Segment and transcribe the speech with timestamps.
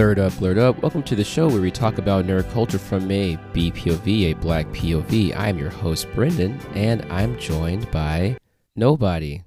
[0.00, 0.80] Blurred up, blurred up.
[0.80, 4.66] Welcome to the show where we talk about nerd culture from a BPOV, a black
[4.68, 5.36] POV.
[5.36, 8.38] I'm your host, Brendan, and I'm joined by
[8.74, 9.42] nobody.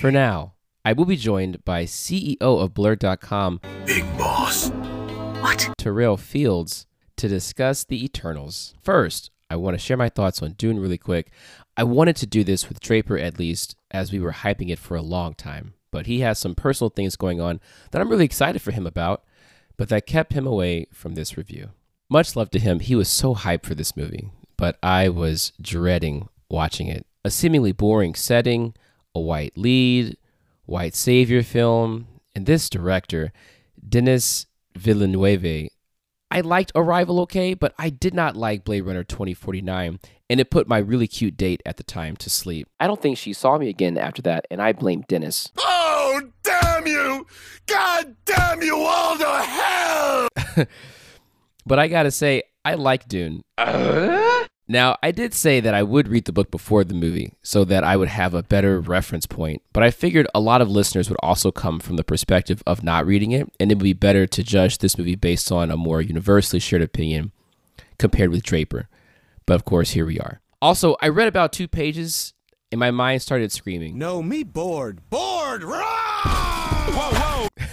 [0.00, 4.70] For now, I will be joined by CEO of Blurred.com, Big Boss.
[5.42, 5.74] What?
[5.76, 8.72] Terrell Fields, to discuss the Eternals.
[8.80, 11.30] First, I want to share my thoughts on Dune really quick.
[11.76, 14.96] I wanted to do this with Draper at least, as we were hyping it for
[14.96, 17.60] a long time but he has some personal things going on
[17.92, 19.22] that I'm really excited for him about,
[19.76, 21.68] but that kept him away from this review.
[22.10, 22.80] Much love to him.
[22.80, 27.06] He was so hyped for this movie, but I was dreading watching it.
[27.24, 28.74] A seemingly boring setting,
[29.14, 30.16] a white lead,
[30.66, 33.32] white savior film, and this director,
[33.88, 35.68] Denis Villeneuve,
[36.32, 40.66] I liked Arrival okay, but I did not like Blade Runner 2049, and it put
[40.66, 42.68] my really cute date at the time to sleep.
[42.80, 45.50] I don't think she saw me again after that, and I blame Dennis.
[45.58, 47.26] Oh, damn you!
[47.66, 50.28] God damn you all to hell!
[51.66, 53.42] but I gotta say, I like Dune.
[53.58, 54.46] Uh?
[54.72, 57.84] Now, I did say that I would read the book before the movie so that
[57.84, 61.18] I would have a better reference point, but I figured a lot of listeners would
[61.22, 64.42] also come from the perspective of not reading it, and it would be better to
[64.42, 67.32] judge this movie based on a more universally shared opinion
[67.98, 68.88] compared with Draper.
[69.44, 70.40] But of course, here we are.
[70.62, 72.32] Also, I read about two pages
[72.70, 73.98] and my mind started screaming.
[73.98, 75.02] No, me bored.
[75.10, 75.64] Bored!
[75.64, 77.48] Whoa, whoa!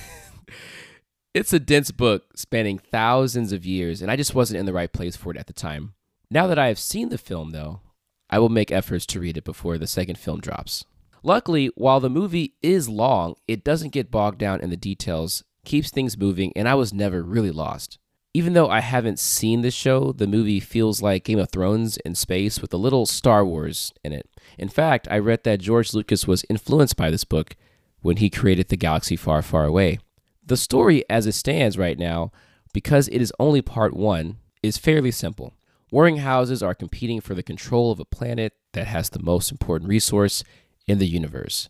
[1.34, 4.92] it's a dense book spanning thousands of years, and I just wasn't in the right
[4.92, 5.94] place for it at the time.
[6.32, 7.82] Now that I have seen the film, though,
[8.30, 10.86] I will make efforts to read it before the second film drops.
[11.24, 15.90] Luckily, while the movie is long, it doesn't get bogged down in the details, keeps
[15.90, 17.98] things moving, and I was never really lost.
[18.36, 22.14] Even though I haven't seen the show, the movie feels like Game of Thrones in
[22.14, 24.30] space with a little Star Wars in it.
[24.60, 27.56] In fact, I read that George Lucas was influenced by this book
[28.02, 29.98] when he created The Galaxy Far, Far Away.
[30.46, 32.32] The story, as it stands right now,
[32.72, 35.54] because it is only part one, is fairly simple.
[35.92, 39.90] Warring houses are competing for the control of a planet that has the most important
[39.90, 40.44] resource
[40.86, 41.70] in the universe.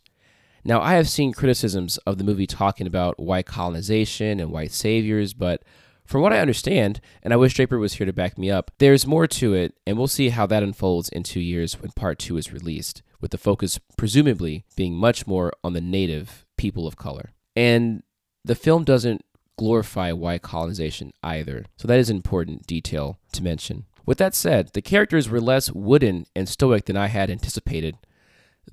[0.65, 5.33] Now, I have seen criticisms of the movie talking about white colonization and white saviors,
[5.33, 5.63] but
[6.05, 9.07] from what I understand, and I wish Draper was here to back me up, there's
[9.07, 12.35] more to it, and we'll see how that unfolds in two years when part two
[12.35, 17.31] is released, with the focus presumably being much more on the native people of color.
[17.55, 18.03] And
[18.43, 19.23] the film doesn't
[19.57, 23.85] glorify white colonization either, so that is an important detail to mention.
[24.09, 27.95] With that said, the characters were less wooden and stoic than I had anticipated.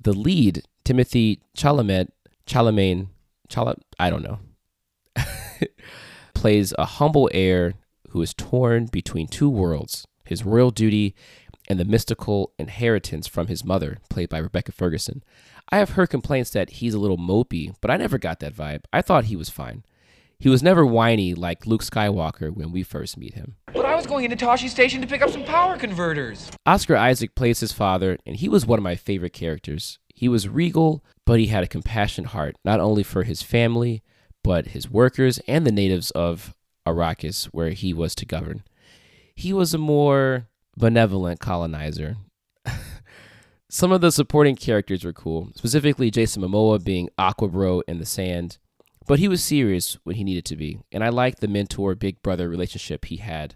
[0.01, 2.07] The lead, Timothy Chalamet,
[2.47, 3.09] Chalamet,
[3.47, 4.39] Chalamet, I don't know,
[6.33, 7.75] plays a humble heir
[8.09, 11.13] who is torn between two worlds his royal duty
[11.69, 15.23] and the mystical inheritance from his mother, played by Rebecca Ferguson.
[15.69, 18.85] I have heard complaints that he's a little mopey, but I never got that vibe.
[18.91, 19.83] I thought he was fine.
[20.39, 23.57] He was never whiny like Luke Skywalker when we first meet him.
[23.97, 26.51] Was going into Tosche Station to pick up some power converters.
[26.67, 29.97] Oscar Isaac plays his father, and he was one of my favorite characters.
[30.13, 34.03] He was regal, but he had a compassionate heart, not only for his family,
[34.43, 36.53] but his workers and the natives of
[36.85, 38.61] Arrakis, where he was to govern.
[39.35, 40.47] He was a more
[40.77, 42.17] benevolent colonizer.
[43.71, 48.59] Some of the supporting characters were cool, specifically Jason Momoa being Aquabro in the sand
[49.07, 52.21] but he was serious when he needed to be, and I liked the mentor big
[52.21, 53.55] brother relationship he had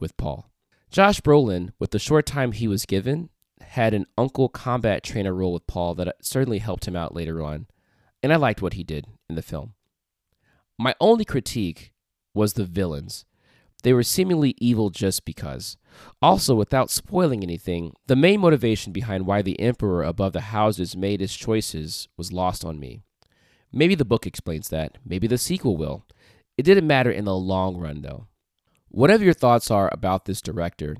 [0.00, 0.50] with Paul.
[0.90, 3.30] Josh Brolin, with the short time he was given,
[3.60, 7.66] had an uncle combat trainer role with Paul that certainly helped him out later on,
[8.22, 9.74] and I liked what he did in the film.
[10.78, 11.92] My only critique
[12.34, 13.24] was the villains.
[13.82, 15.76] They were seemingly evil just because.
[16.20, 21.20] Also, without spoiling anything, the main motivation behind why the Emperor above the houses made
[21.20, 23.00] his choices was lost on me.
[23.72, 24.98] Maybe the book explains that.
[25.04, 26.04] Maybe the sequel will.
[26.58, 28.26] It didn't matter in the long run, though.
[28.92, 30.96] Whatever your thoughts are about this director,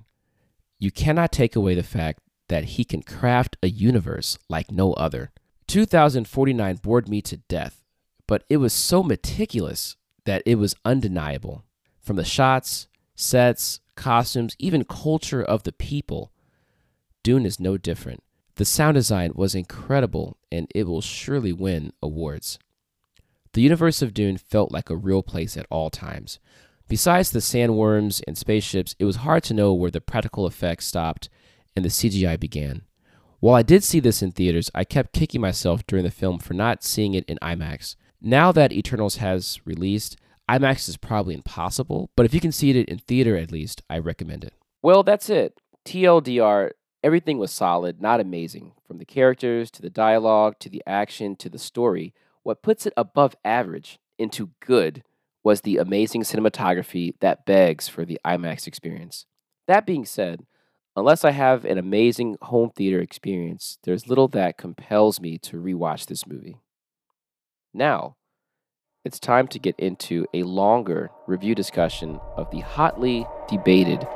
[0.79, 5.33] you cannot take away the fact that he can craft a universe like no other.
[5.67, 7.83] 2049 bored me to death,
[8.29, 11.65] but it was so meticulous that it was undeniable.
[12.01, 16.33] From the shots, sets, costumes, even culture of the people,
[17.25, 18.23] Dune is no different.
[18.55, 22.57] The sound design was incredible and it will surely win awards.
[23.53, 26.39] The universe of Dune felt like a real place at all times.
[26.91, 31.29] Besides the sandworms and spaceships, it was hard to know where the practical effects stopped
[31.77, 32.83] and the CGI began.
[33.39, 36.53] While I did see this in theaters, I kept kicking myself during the film for
[36.53, 37.95] not seeing it in IMAX.
[38.21, 40.17] Now that Eternals has released,
[40.49, 43.99] IMAX is probably impossible, but if you can see it in theater at least, I
[43.99, 44.55] recommend it.
[44.83, 45.61] Well, that's it.
[45.85, 46.73] TLDR,
[47.05, 48.73] Everything was solid, not amazing.
[48.87, 52.13] From the characters to the dialogue to the action to the story,
[52.43, 55.03] what puts it above average into good
[55.43, 59.27] was the amazing cinematography that begs for the IMAX experience.
[59.67, 60.45] That being said,
[60.97, 66.07] unless I have an amazing home theater experience, there's little that compels me to rewatch
[66.07, 66.57] this movie.
[67.73, 68.17] Now,
[69.05, 74.07] it's time to get into a longer review discussion of the hotly debated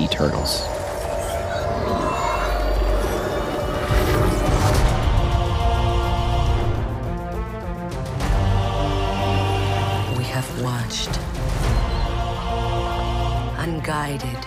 [0.00, 0.85] Eternals.
[10.66, 11.16] Watched.
[13.56, 14.40] Unguided.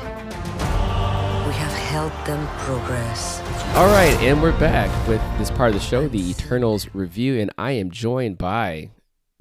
[1.48, 3.40] We have helped them progress.
[3.78, 7.52] All right, and we're back with this part of the show, the Eternals review, and
[7.58, 8.90] I am joined by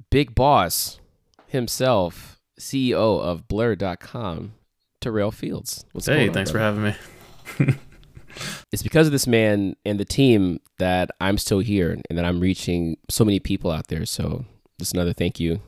[0.09, 1.01] Big Boss
[1.47, 4.53] himself, CEO of Blur.com,
[5.01, 5.83] Terrell Fields.
[5.91, 6.95] What's Hey, going on, thanks for having me.
[8.71, 12.39] It's because of this man and the team that I'm still here and that I'm
[12.39, 14.05] reaching so many people out there.
[14.05, 14.45] So
[14.79, 15.59] just another thank you.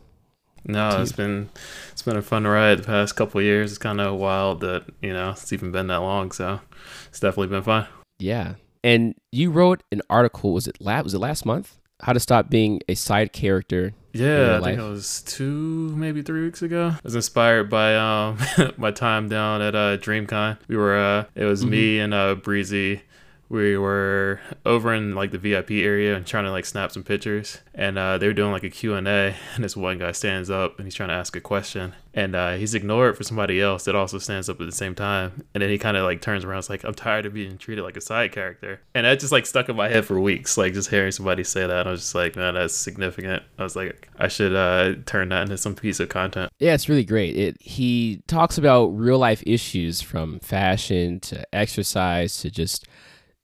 [0.65, 1.49] No, it's been
[1.91, 3.71] it's been a fun ride the past couple of years.
[3.71, 6.31] It's kind of wild that you know it's even been that long.
[6.31, 6.59] So
[7.07, 7.87] it's definitely been fun.
[8.19, 8.55] Yeah.
[8.83, 11.77] And you wrote an article, was it last was it last month?
[12.03, 16.43] How to stop being a side character Yeah, I think it was two, maybe three
[16.43, 16.93] weeks ago.
[16.95, 18.37] I was inspired by um
[18.77, 20.57] my time down at uh DreamCon.
[20.67, 22.03] We were uh it was me Mm-hmm.
[22.05, 23.01] and uh Breezy.
[23.51, 27.57] We were over in like the VIP area and trying to like snap some pictures.
[27.75, 29.01] And uh, they were doing like a Q&A
[29.55, 31.93] and this one guy stands up and he's trying to ask a question.
[32.13, 35.43] And uh, he's ignored for somebody else that also stands up at the same time.
[35.53, 36.59] And then he kind of like turns around.
[36.59, 38.79] It's like, I'm tired of being treated like a side character.
[38.95, 40.57] And that just like stuck in my head for weeks.
[40.57, 41.87] Like just hearing somebody say that.
[41.87, 43.43] I was just like, man, that's significant.
[43.59, 46.53] I was like, I should uh, turn that into some piece of content.
[46.59, 47.35] Yeah, it's really great.
[47.35, 52.87] It he talks about real life issues from fashion to exercise to just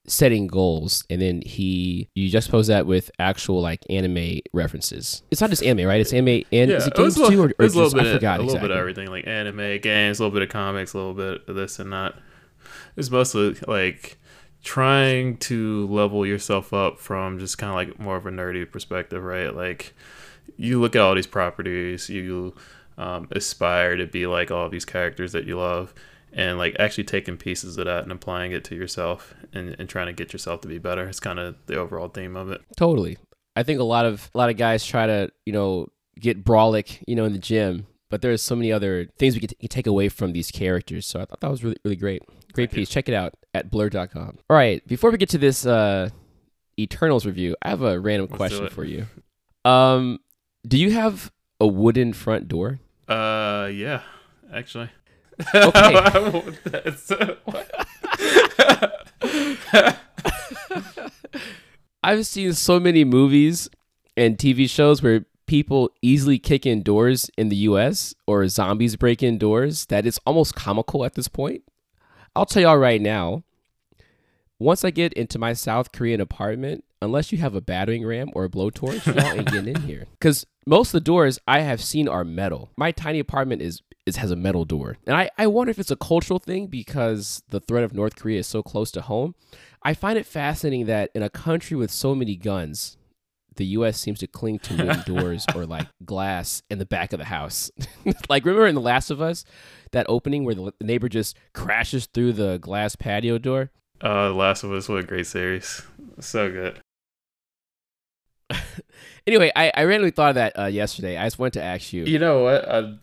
[0.10, 5.22] setting goals and then he you juxtapose that with actual like anime references.
[5.32, 6.00] It's not just anime, right?
[6.00, 7.94] It's anime and is it it was games too or, it or was a little
[7.94, 8.68] bit I of, forgot a little exactly.
[8.70, 11.56] bit of everything, like anime, games, a little bit of comics, a little bit of
[11.56, 12.16] this and that.
[12.96, 14.18] It's mostly like
[14.64, 19.24] trying to level yourself up from just kind of like more of a nerdy perspective,
[19.24, 19.56] right?
[19.56, 19.94] Like
[20.56, 22.56] you look at all these properties, you
[22.98, 25.94] um, aspire to be like all these characters that you love,
[26.38, 30.06] and like actually taking pieces of that and applying it to yourself and, and trying
[30.06, 31.08] to get yourself to be better.
[31.08, 32.62] It's kind of the overall theme of it.
[32.78, 33.18] Totally.
[33.56, 35.88] I think a lot of a lot of guys try to, you know,
[36.18, 39.56] get brolic, you know, in the gym, but there's so many other things we could
[39.60, 41.08] t- take away from these characters.
[41.08, 42.22] So I thought that was really really great.
[42.54, 42.88] Great piece.
[42.88, 44.38] Check it out at blur.com.
[44.50, 46.10] All right, before we get to this uh
[46.80, 49.08] Eternals review, I have a random Let's question for you.
[49.66, 50.20] Um
[50.68, 52.80] do you have a wooden front door?
[53.08, 54.02] Uh, yeah,
[54.54, 54.90] actually.
[55.54, 56.44] Okay.
[62.04, 63.70] I've seen so many movies
[64.16, 69.22] and TV shows where people easily kick in doors in the US or zombies break
[69.24, 71.64] in doors that it's almost comical at this point.
[72.36, 73.44] I'll tell y'all right now,
[74.60, 78.46] once I get into my South Korean apartment, unless you have a battering ram or
[78.46, 80.06] a blowtorch, y'all ain't getting in here.
[80.20, 82.72] Because most of the doors I have seen are metal.
[82.76, 84.98] My tiny apartment is, is has a metal door.
[85.06, 88.40] And I, I wonder if it's a cultural thing because the threat of North Korea
[88.40, 89.36] is so close to home.
[89.84, 92.98] I find it fascinating that in a country with so many guns,
[93.56, 94.00] the U.S.
[94.00, 97.70] seems to cling to wooden doors or like glass in the back of the house.
[98.30, 99.44] like remember in The Last of Us,
[99.92, 103.72] that opening where the neighbor just crashes through the glass patio door.
[104.02, 105.82] uh, The Last of Us, what a great series.
[106.20, 106.80] So good.
[109.28, 111.18] Anyway, I, I randomly thought of that uh, yesterday.
[111.18, 112.06] I just wanted to ask you.
[112.06, 112.68] You know what?
[112.70, 112.94] I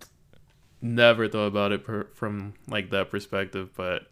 [0.85, 4.03] never thought about it per, from like that perspective, but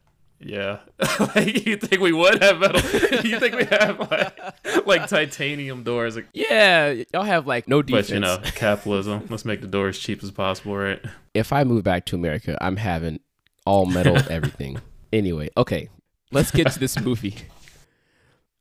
[0.41, 0.81] yeah,
[1.21, 2.81] like you think we would have metal?
[3.25, 6.17] you think we have like like titanium doors?
[6.17, 8.09] Like, Yeah, y'all have like no defense.
[8.09, 9.27] but you know, capitalism.
[9.31, 11.01] Let's make the doors cheap as possible, right?
[11.35, 13.21] if I move back to America, I'm having
[13.65, 14.81] all metal everything.
[15.13, 15.89] Anyway, okay,
[16.31, 17.37] let's get to this movie.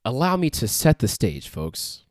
[0.05, 2.03] Allow me to set the stage, folks.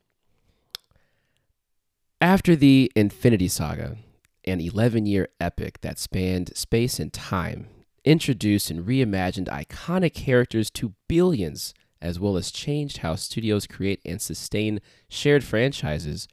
[2.19, 3.97] After the Infinity Saga,
[4.45, 7.67] an 11 year epic that spanned space and time,
[8.03, 14.21] introduced and reimagined iconic characters to billions, as well as changed how studios create and
[14.21, 16.27] sustain shared franchises,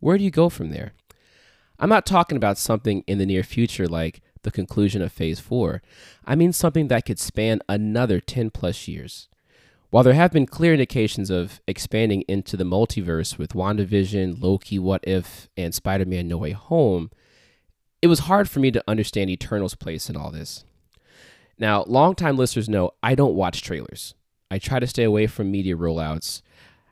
[0.00, 0.92] where do you go from there?
[1.78, 5.82] I'm not talking about something in the near future like the conclusion of Phase 4.
[6.24, 9.28] I mean something that could span another 10 plus years.
[9.90, 15.02] While there have been clear indications of expanding into the multiverse with WandaVision, Loki, What
[15.06, 17.10] If, and Spider Man No Way Home,
[18.00, 20.64] it was hard for me to understand Eternal's place in all this.
[21.58, 24.14] Now, longtime listeners know I don't watch trailers.
[24.50, 26.42] I try to stay away from media rollouts.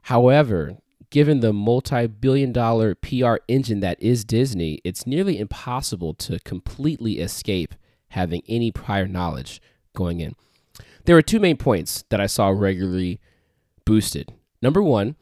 [0.03, 0.79] However,
[1.11, 7.21] given the multi billion dollar PR engine that is Disney, it's nearly impossible to completely
[7.21, 7.75] escape
[8.09, 9.61] having any prior knowledge
[9.95, 10.35] going in.
[11.05, 13.21] There were two main points that I saw regularly
[13.85, 14.33] boosted.
[14.61, 15.17] Number one,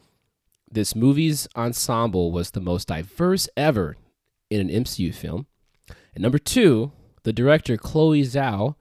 [0.70, 3.96] this movie's ensemble was the most diverse ever
[4.50, 5.46] in an MCU film.
[6.14, 6.92] And number two,
[7.24, 8.76] the director Chloe Zhao,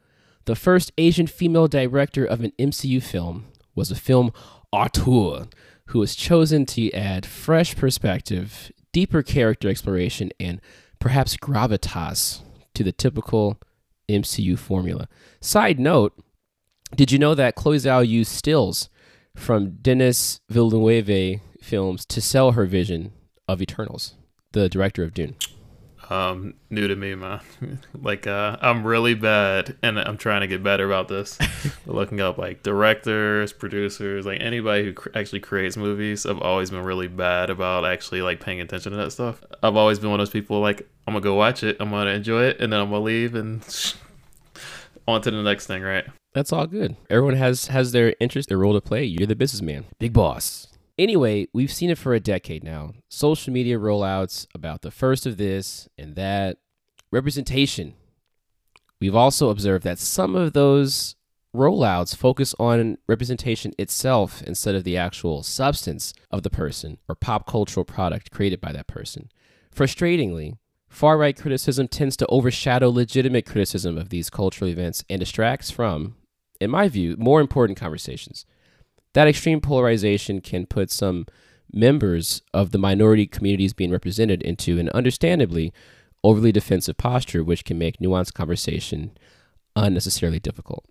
[0.46, 4.32] the first Asian female director of an MCU film, was a film
[4.72, 5.48] auteur
[5.88, 10.62] who was chosen to add fresh perspective, deeper character exploration, and
[11.00, 12.42] perhaps gravitas
[12.74, 13.60] to the typical
[14.10, 15.08] MCU formula.
[15.42, 16.14] Side note,
[16.96, 18.90] did you know that Chloe Zhao used stills
[19.36, 23.12] from Denis Villeneuve films to sell her vision
[23.48, 24.16] of Eternals,
[24.52, 25.36] the director of Dune?
[26.12, 27.40] Um new to me man
[28.02, 31.38] like uh i'm really bad and i'm trying to get better about this
[31.86, 36.84] looking up like directors producers like anybody who cr- actually creates movies i've always been
[36.84, 40.26] really bad about actually like paying attention to that stuff i've always been one of
[40.26, 42.90] those people like i'm gonna go watch it i'm gonna enjoy it and then i'm
[42.90, 43.64] gonna leave and
[45.08, 46.96] on to the next thing right That's all good.
[47.12, 49.04] Everyone has has their interest, their role to play.
[49.04, 50.68] You're the businessman, big boss.
[50.98, 52.94] Anyway, we've seen it for a decade now.
[53.10, 56.58] Social media rollouts about the first of this and that
[57.12, 57.96] representation.
[59.02, 61.16] We've also observed that some of those
[61.56, 67.48] rollouts focus on representation itself instead of the actual substance of the person or pop
[67.48, 69.30] cultural product created by that person.
[69.76, 70.58] Frustratingly,
[70.90, 76.16] far right criticism tends to overshadow legitimate criticism of these cultural events and distracts from,
[76.60, 78.46] in my view, more important conversations.
[79.14, 81.26] That extreme polarization can put some
[81.72, 85.74] members of the minority communities being represented into an understandably
[86.24, 89.12] overly defensive posture, which can make nuanced conversation
[89.76, 90.86] unnecessarily difficult.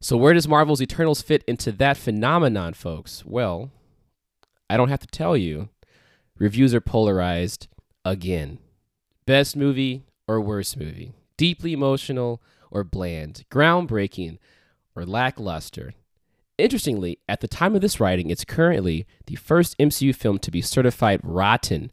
[0.00, 3.24] So, where does Marvel's Eternals fit into that phenomenon, folks?
[3.24, 3.70] Well,
[4.68, 5.68] I don't have to tell you.
[6.38, 7.66] Reviews are polarized
[8.04, 8.58] again.
[9.26, 11.12] Best movie or worst movie?
[11.36, 13.44] Deeply emotional or bland?
[13.50, 14.38] Groundbreaking
[14.94, 15.94] or lackluster?
[16.58, 20.62] Interestingly, at the time of this writing, it's currently the first MCU film to be
[20.62, 21.92] certified rotten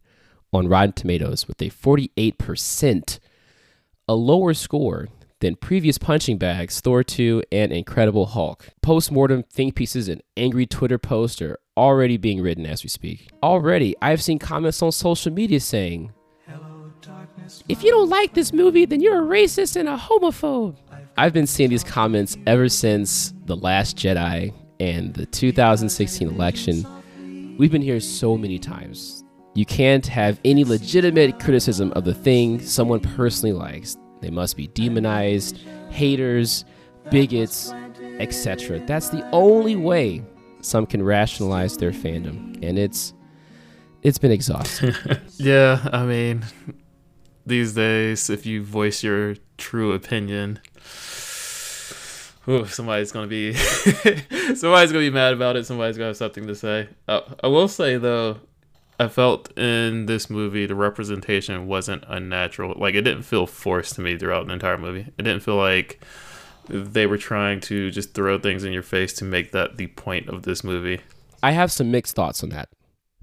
[0.54, 3.18] on Rotten Tomatoes with a 48%,
[4.08, 5.08] a lower score
[5.40, 8.70] than previous punching bags Thor 2 and Incredible Hulk.
[8.80, 13.28] Post-mortem think pieces and angry Twitter posts are already being written as we speak.
[13.42, 16.12] Already, I've seen comments on social media saying,
[17.68, 20.76] if you don't like this movie, then you're a racist and a homophobe.
[21.18, 27.56] I've been seeing these comments ever since The Last Jedi and the 2016 election.
[27.58, 29.24] We've been here so many times.
[29.54, 33.96] You can't have any legitimate criticism of the thing someone personally likes.
[34.20, 35.58] They must be demonized,
[35.90, 36.64] haters,
[37.10, 37.72] bigots,
[38.18, 38.80] etc.
[38.80, 40.24] That's the only way
[40.60, 43.12] some can rationalize their fandom, and it's
[44.02, 44.94] it's been exhausting.
[45.36, 46.44] yeah i mean
[47.46, 50.60] these days if you voice your true opinion
[52.48, 56.54] ooh, somebody's gonna be somebody's gonna be mad about it somebody's gonna have something to
[56.54, 58.38] say uh, i will say though
[59.00, 64.00] i felt in this movie the representation wasn't unnatural like it didn't feel forced to
[64.00, 66.00] me throughout the entire movie it didn't feel like
[66.68, 70.28] they were trying to just throw things in your face to make that the point
[70.28, 71.00] of this movie
[71.44, 72.70] I have some mixed thoughts on that.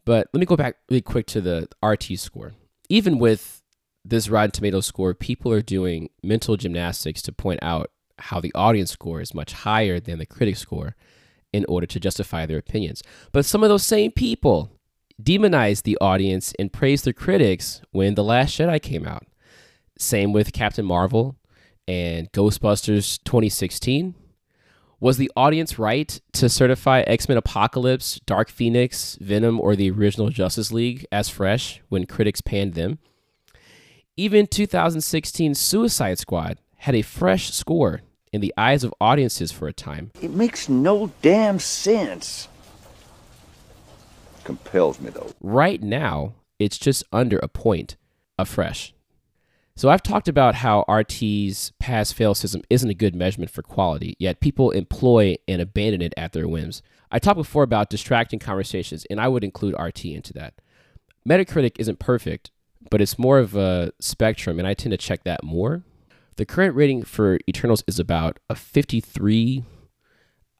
[0.05, 2.53] But let me go back really quick to the RT score.
[2.87, 3.63] Even with
[4.05, 8.91] this Rotten Tomatoes score, people are doing mental gymnastics to point out how the audience
[8.91, 10.95] score is much higher than the critic score
[11.53, 13.03] in order to justify their opinions.
[13.31, 14.71] But some of those same people
[15.21, 19.25] demonized the audience and praised the critics when The Last Jedi came out.
[19.97, 21.35] Same with Captain Marvel
[21.87, 24.15] and Ghostbusters 2016.
[24.99, 30.29] Was the audience right to certify X Men Apocalypse, Dark Phoenix, Venom, or the original
[30.29, 32.99] Justice League as fresh when critics panned them?
[34.15, 38.01] Even 2016 Suicide Squad had a fresh score
[38.33, 40.09] in the eyes of audiences for a time.
[40.19, 42.47] It makes no damn sense.
[44.43, 45.31] Compels me, though.
[45.39, 47.97] Right now, it's just under a point
[48.39, 48.95] of fresh.
[49.75, 54.15] So I've talked about how RT's pass fail system isn't a good measurement for quality,
[54.17, 56.81] yet people employ and abandon it at their whims.
[57.11, 60.55] I talked before about distracting conversations, and I would include RT into that.
[61.29, 62.49] Metacritic isn't perfect,
[62.89, 65.83] but it's more of a spectrum, and I tend to check that more.
[66.41, 69.63] The current rating for Eternals is about a 53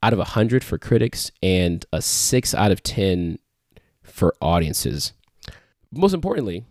[0.03, 3.39] out of 100 for critics and a 6 out of 10
[4.03, 5.13] for audiences.
[5.91, 6.65] Most importantly,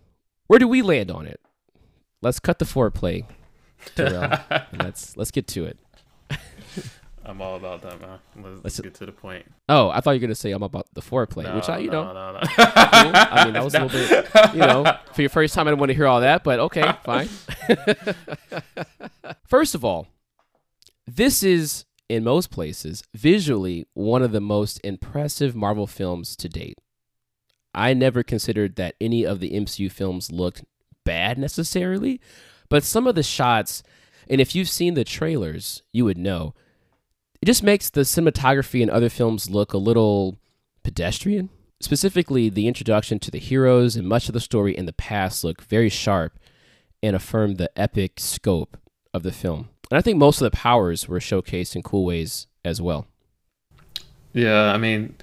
[0.47, 1.41] where do we land on it?
[2.21, 3.25] Let's cut the foreplay,
[3.95, 4.31] Terrell,
[4.79, 5.77] let's let's get to it.
[7.23, 8.19] I'm all about that, man.
[8.35, 9.45] Let's, let's get to the point.
[9.69, 11.91] Oh, I thought you were gonna say I'm about the foreplay, No, which I, you
[11.91, 12.39] no, know, no, no.
[12.47, 12.65] cool.
[12.65, 15.79] I mean, that was a little bit, you know, for your first time, I didn't
[15.79, 17.29] want to hear all that, but okay, fine.
[19.45, 20.07] First of all,
[21.05, 26.79] this is, in most places, visually one of the most impressive Marvel films to date.
[27.73, 30.63] I never considered that any of the MCU films looked
[31.05, 32.19] bad necessarily,
[32.67, 33.83] but some of the shots,
[34.29, 36.53] and if you've seen the trailers, you would know,
[37.41, 40.37] it just makes the cinematography in other films look a little
[40.83, 41.49] pedestrian.
[41.79, 45.61] Specifically, the introduction to the heroes and much of the story in the past look
[45.63, 46.37] very sharp
[47.01, 48.77] and affirm the epic scope
[49.13, 49.69] of the film.
[49.89, 53.07] And I think most of the powers were showcased in cool ways as well.
[54.33, 55.15] Yeah, I mean,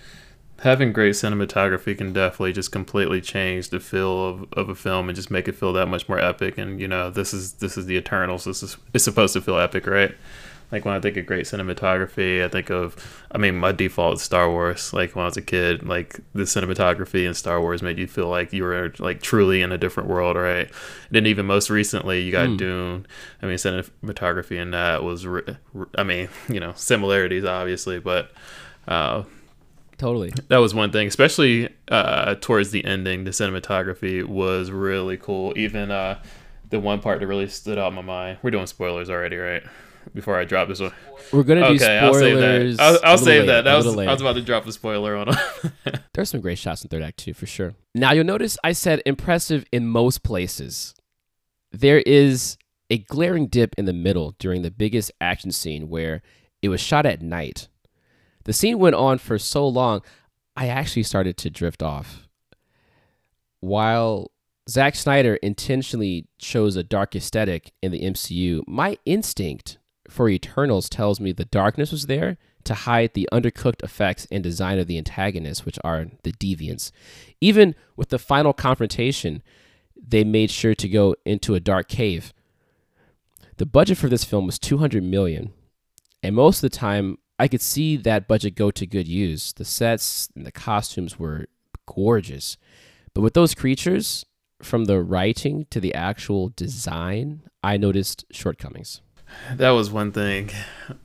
[0.60, 5.16] having great cinematography can definitely just completely change the feel of, of a film and
[5.16, 6.58] just make it feel that much more epic.
[6.58, 8.44] And you know, this is this is the Eternals.
[8.44, 10.14] This is it's supposed to feel epic, right?
[10.70, 12.94] Like when I think of great cinematography, I think of,
[13.32, 14.92] I mean, my default is Star Wars.
[14.92, 18.28] Like when I was a kid, like the cinematography in Star Wars made you feel
[18.28, 20.66] like you were like truly in a different world, right?
[20.66, 23.06] And then even most recently, you got Dune.
[23.40, 25.26] I mean, cinematography in that was,
[25.96, 28.30] I mean, you know, similarities obviously, but
[28.86, 29.22] uh,
[29.96, 30.32] Totally.
[30.48, 33.24] that was one thing, especially uh, towards the ending.
[33.24, 35.52] The cinematography was really cool.
[35.56, 36.22] Even uh,
[36.70, 38.38] the one part that really stood out in my mind.
[38.42, 39.62] We're doing spoilers already, right?
[40.14, 40.92] Before I drop this one.
[41.32, 42.76] We're gonna do Okay, I'll save spoilers.
[42.76, 42.82] that.
[42.82, 43.64] I'll, I'll save later, that.
[43.64, 46.00] That a was, I was about to drop a spoiler on it.
[46.14, 47.74] There's some great shots in third act too, for sure.
[47.94, 50.94] Now you'll notice I said impressive in most places.
[51.70, 52.56] There is
[52.90, 56.22] a glaring dip in the middle during the biggest action scene where
[56.62, 57.68] it was shot at night.
[58.44, 60.00] The scene went on for so long,
[60.56, 62.26] I actually started to drift off.
[63.60, 64.30] While
[64.68, 71.20] Zack Snyder intentionally chose a dark aesthetic in the MCU, my instinct for Eternals tells
[71.20, 75.64] me the darkness was there to hide the undercooked effects and design of the antagonists,
[75.64, 76.90] which are the deviants.
[77.40, 79.42] Even with the final confrontation,
[79.96, 82.32] they made sure to go into a dark cave.
[83.58, 85.52] The budget for this film was 200 million,
[86.22, 89.52] and most of the time I could see that budget go to good use.
[89.52, 91.46] The sets and the costumes were
[91.86, 92.56] gorgeous.
[93.14, 94.24] But with those creatures,
[94.62, 99.00] from the writing to the actual design, I noticed shortcomings.
[99.54, 100.50] That was one thing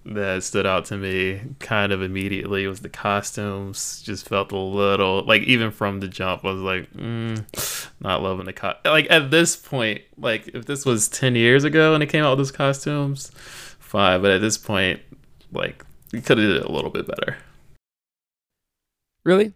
[0.05, 5.23] that stood out to me kind of immediately was the costumes just felt a little
[5.25, 9.31] like even from the jump i was like mm, not loving the co- like at
[9.31, 12.51] this point like if this was 10 years ago and it came out with those
[12.51, 13.31] costumes
[13.79, 14.99] fine but at this point
[15.51, 17.37] like you could have did it a little bit better
[19.23, 19.53] Really?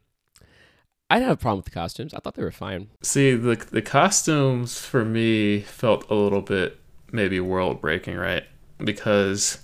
[1.10, 2.13] I didn't have a problem with the costumes.
[2.13, 2.89] I thought they were fine.
[3.01, 6.80] See, the the costumes for me felt a little bit
[7.12, 8.43] maybe world breaking, right?
[8.83, 9.59] Because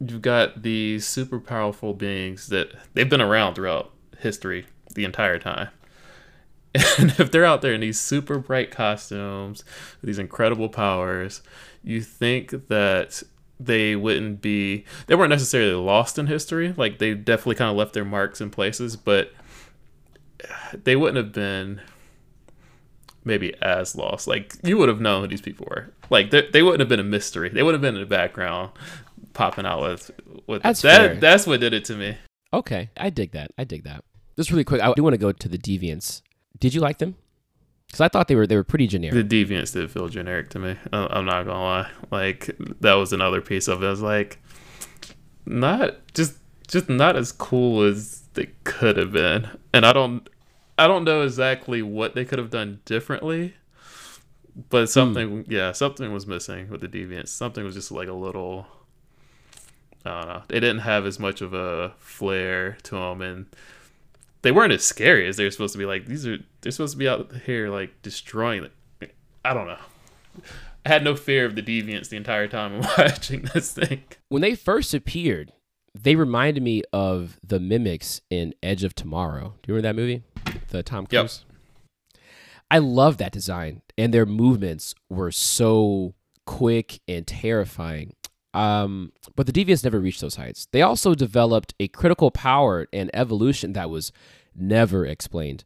[0.00, 5.68] you've got these super powerful beings that they've been around throughout history the entire time.
[6.98, 9.64] And if they're out there in these super bright costumes,
[10.02, 11.40] these incredible powers,
[11.82, 13.22] you think that
[13.58, 16.74] they wouldn't be they weren't necessarily lost in history.
[16.76, 19.32] Like they definitely kind of left their marks in places, but
[20.84, 21.80] they wouldn't have been
[23.26, 24.26] maybe as lost.
[24.26, 25.92] Like you would have known who these people were.
[26.08, 27.50] Like they, they wouldn't have been a mystery.
[27.50, 28.72] They would have been in the background,
[29.34, 30.10] popping out with
[30.46, 30.96] with That's that.
[30.98, 31.14] fair.
[31.16, 32.16] That's what did it to me.
[32.54, 33.50] Okay, I dig that.
[33.58, 34.04] I dig that.
[34.36, 36.22] Just really quick, I do want to go to the deviants.
[36.58, 37.16] Did you like them?
[37.86, 39.14] Because I thought they were they were pretty generic.
[39.14, 40.76] The deviants did feel generic to me.
[40.92, 41.90] I'm not gonna lie.
[42.10, 43.86] Like that was another piece of it.
[43.86, 44.38] I was like,
[45.44, 46.36] not just
[46.68, 49.48] just not as cool as they could have been.
[49.72, 50.28] And I don't
[50.78, 53.54] I don't know exactly what they could have done differently.
[54.70, 54.86] But hmm.
[54.86, 57.28] something, yeah, something was missing with the deviants.
[57.28, 58.66] Something was just like a little.
[60.04, 60.42] I don't know.
[60.48, 63.46] They didn't have as much of a flair to them, and
[64.42, 65.84] they weren't as scary as they were supposed to be.
[65.84, 68.68] Like these are, they're supposed to be out here like destroying.
[69.00, 69.14] It.
[69.44, 69.78] I don't know.
[70.84, 74.04] I had no fear of the deviants the entire time I'm watching this thing.
[74.28, 75.52] when they first appeared,
[75.94, 79.54] they reminded me of the mimics in Edge of Tomorrow.
[79.62, 80.22] Do you remember that movie?
[80.68, 81.22] The Tom Yep.
[81.22, 81.44] Cruise.
[82.70, 86.14] I love that design, and their movements were so
[86.46, 88.14] quick and terrifying.
[88.54, 90.66] Um, but the Deviants never reached those heights.
[90.72, 94.12] They also developed a critical power and evolution that was
[94.54, 95.64] never explained.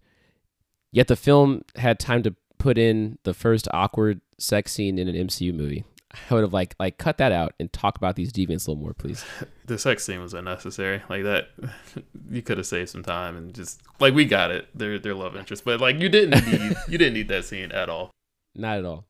[0.92, 5.14] Yet the film had time to put in the first awkward sex scene in an
[5.14, 5.84] MCU movie.
[6.12, 8.82] I would have like like cut that out and talk about these deviants a little
[8.82, 9.24] more, please.
[9.70, 11.00] The sex scene was unnecessary.
[11.08, 11.50] Like that,
[12.28, 14.66] you could have saved some time and just like we got it.
[14.76, 17.88] Their their love interest, but like you didn't need you didn't need that scene at
[17.88, 18.10] all.
[18.56, 19.04] Not at all.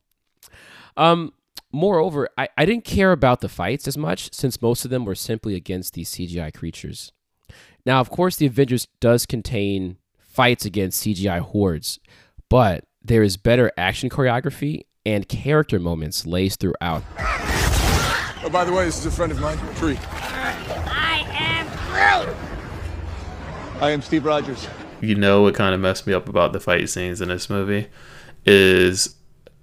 [0.95, 1.33] Um,
[1.73, 5.15] Moreover, I, I didn't care about the fights as much since most of them were
[5.15, 7.11] simply against these CGI creatures.
[7.85, 11.99] Now, of course, the Avengers does contain fights against CGI hordes,
[12.49, 17.03] but there is better action choreography and character moments laced throughout.
[18.43, 19.97] Oh, by the way, this is a friend of mine, Tree.
[20.03, 21.67] I am
[22.25, 22.35] Groot!
[23.81, 24.67] I am Steve Rogers.
[24.99, 27.87] You know what kind of messed me up about the fight scenes in this movie
[28.45, 29.15] is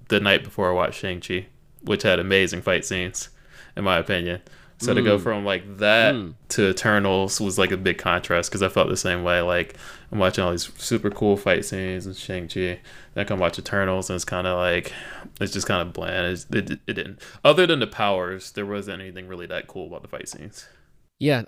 [0.08, 1.46] the night before I watched Shang Chi,
[1.82, 3.28] which had amazing fight scenes,
[3.76, 4.42] in my opinion.
[4.80, 5.22] So to go mm.
[5.22, 6.34] from like that mm.
[6.50, 9.40] to Eternals was like a big contrast because I felt the same way.
[9.40, 9.76] Like
[10.12, 12.80] I'm watching all these super cool fight scenes in Shang Chi, then
[13.16, 14.92] I come watch Eternals and it's kind of like
[15.40, 16.26] it's just kind of bland.
[16.26, 17.20] It's, it, it didn't.
[17.44, 20.68] Other than the powers, there wasn't anything really that cool about the fight scenes.
[21.18, 21.42] Yeah.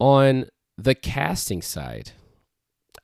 [0.00, 2.10] On the casting side,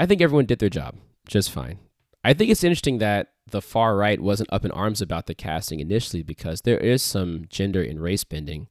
[0.00, 0.96] I think everyone did their job
[1.28, 1.78] just fine.
[2.24, 5.80] I think it's interesting that the far right wasn't up in arms about the casting
[5.80, 8.68] initially because there is some gender and race bending.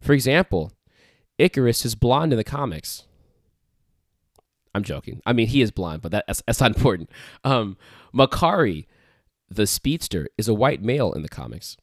[0.00, 0.72] For example,
[1.38, 3.04] Ikaris is blonde in the comics.
[4.74, 5.20] I'm joking.
[5.26, 7.10] I mean, he is blonde, but that, that's, that's not important.
[7.44, 7.76] Um,
[8.14, 8.86] Makkari,
[9.48, 11.76] the speedster, is a white male in the comics.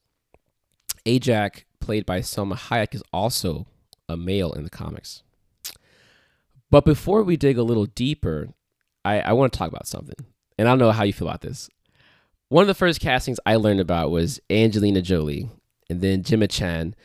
[1.05, 3.67] Ajak, played by Salma Hayek, is also
[4.07, 5.23] a male in the comics.
[6.71, 8.49] But before we dig a little deeper,
[9.03, 10.15] I, I want to talk about something.
[10.57, 11.69] And I don't know how you feel about this.
[12.49, 15.49] One of the first castings I learned about was Angelina Jolie
[15.89, 16.95] and then Gemma Chan.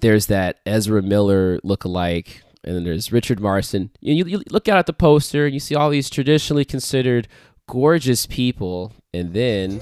[0.00, 3.90] There's that Ezra Miller look-alike, and then there's Richard Marston.
[4.00, 7.28] You, you, look out at the poster and you see all these traditionally considered
[7.68, 9.80] gorgeous people, and then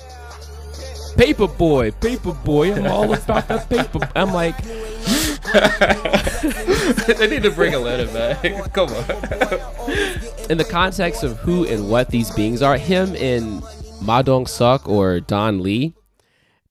[1.17, 4.09] Paper Boi, Paper Boi, I'm all about that paper.
[4.15, 4.57] I'm like,
[7.19, 8.43] they need to bring a letter back.
[8.73, 9.05] Come on.
[10.49, 13.63] in the context of who and what these beings are, him and
[14.01, 15.95] Ma Dong Suk or Don Lee,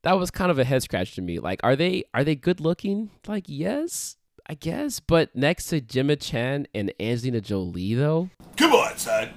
[0.08, 1.38] that was kind of a head scratch to me.
[1.38, 3.10] Like, are they are they good looking?
[3.28, 4.16] Like, yes,
[4.50, 5.02] I guess.
[5.02, 9.32] But next to Gemma Chan and Angelina Jolie, though, Come on, son.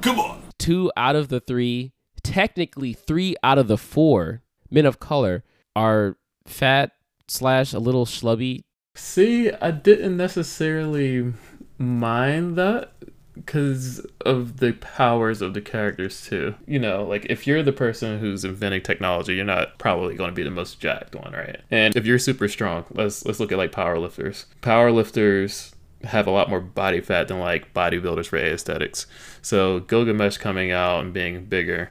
[0.00, 0.42] Come on.
[0.58, 6.16] two out of the three, technically three out of the four men of color are
[6.46, 6.92] fat
[7.28, 8.64] slash a little schlubby.
[8.94, 11.34] See, I didn't necessarily
[11.76, 12.92] mind that
[13.36, 16.54] because of the powers of the characters too.
[16.66, 20.34] You know, like if you're the person who's inventing technology, you're not probably going to
[20.34, 21.60] be the most jacked one, right?
[21.70, 24.46] And if you're super strong, let's let's look at like powerlifters.
[24.62, 25.72] Powerlifters
[26.04, 29.06] have a lot more body fat than like bodybuilders for aesthetics.
[29.42, 31.90] So Gilgamesh coming out and being bigger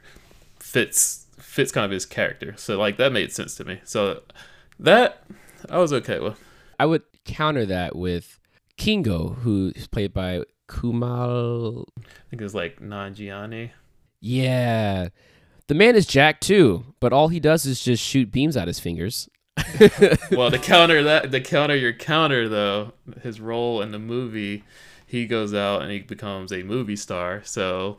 [0.58, 2.54] fits fits kind of his character.
[2.56, 3.80] So like that made sense to me.
[3.84, 4.22] So
[4.78, 5.22] that
[5.70, 6.38] I was okay with.
[6.78, 8.38] I would counter that with
[8.76, 13.70] Kingo, who is played by Kumail I think it was like Nanjiani.
[14.20, 15.08] Yeah.
[15.68, 18.80] The man is Jack too, but all he does is just shoot beams out his
[18.80, 19.28] fingers.
[20.30, 24.64] well, to counter that, to counter your counter though, his role in the movie,
[25.06, 27.42] he goes out and he becomes a movie star.
[27.44, 27.98] So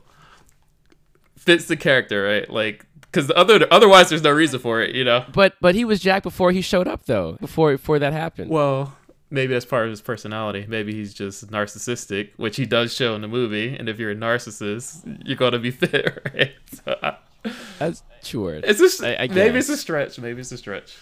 [1.36, 2.48] fits the character, right?
[2.48, 5.24] Like, because the other, otherwise, there's no reason for it, you know.
[5.32, 7.38] But but he was Jack before he showed up though.
[7.40, 8.50] Before before that happened.
[8.50, 8.96] Well,
[9.30, 10.64] maybe that's part of his personality.
[10.68, 13.76] Maybe he's just narcissistic, which he does show in the movie.
[13.76, 16.52] And if you're a narcissist, you're gonna be fit, right?
[16.72, 17.16] So,
[17.78, 18.54] That's sure.
[18.62, 20.18] it's I maybe it's a stretch.
[20.18, 20.96] Maybe it's a stretch.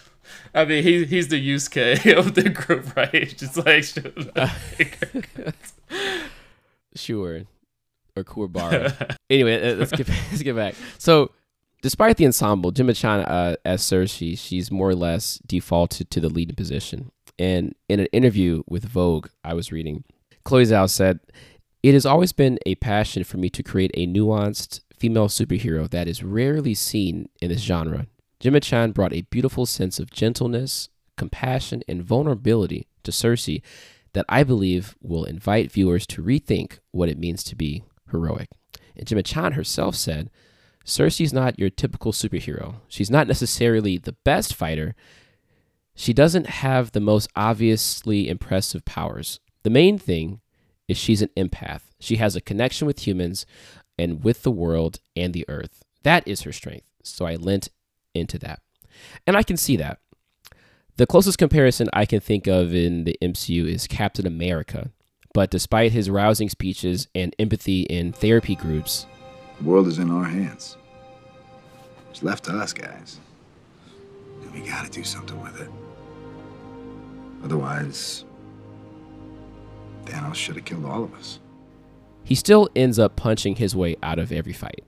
[0.53, 3.27] I mean, he he's the use K of the group, right?
[3.37, 3.85] Just like
[6.95, 7.43] Sure.
[8.15, 9.15] Or Kurbara.
[9.29, 10.75] anyway, uh, let's get let's get back.
[10.97, 11.31] So,
[11.81, 16.29] despite the ensemble, Gemma Chan uh, as Sersi, she's more or less defaulted to the
[16.29, 17.11] leading position.
[17.39, 20.03] And in an interview with Vogue, I was reading,
[20.43, 21.19] Chloe Zhao said,
[21.83, 26.07] "It has always been a passion for me to create a nuanced female superhero that
[26.07, 28.07] is rarely seen in this genre.
[28.39, 33.61] Gemma Chan brought a beautiful sense of gentleness, compassion, and vulnerability to Sersi
[34.13, 38.49] that I believe will invite viewers to rethink what it means to be heroic.
[38.95, 40.29] And Gemma Chan herself said,
[40.85, 42.75] Sersi's not your typical superhero.
[42.87, 44.95] She's not necessarily the best fighter.
[45.99, 49.39] She doesn't have the most obviously impressive powers.
[49.63, 50.41] The main thing
[50.87, 51.81] is she's an empath.
[51.99, 53.47] She has a connection with humans
[53.97, 55.83] and with the world and the earth.
[56.03, 56.85] That is her strength.
[57.03, 57.69] So I lent
[58.13, 58.61] into that.
[59.25, 59.97] And I can see that.
[60.97, 64.91] The closest comparison I can think of in the MCU is Captain America.
[65.33, 69.07] But despite his rousing speeches and empathy in therapy groups,
[69.57, 70.77] The world is in our hands.
[72.11, 73.19] It's left to us, guys.
[74.43, 75.69] And we gotta do something with it.
[77.43, 78.25] Otherwise,
[80.05, 81.39] Thanos should have killed all of us.
[82.23, 84.83] he still ends up punching his way out of every fight.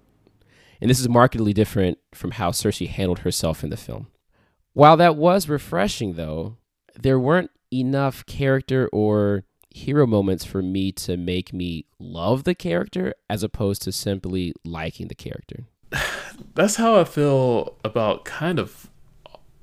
[0.81, 4.07] And this is markedly different from how Sersi handled herself in the film.
[4.73, 6.57] While that was refreshing, though,
[6.99, 13.13] there weren't enough character or hero moments for me to make me love the character
[13.29, 15.65] as opposed to simply liking the character.
[16.55, 18.89] That's how I feel about kind of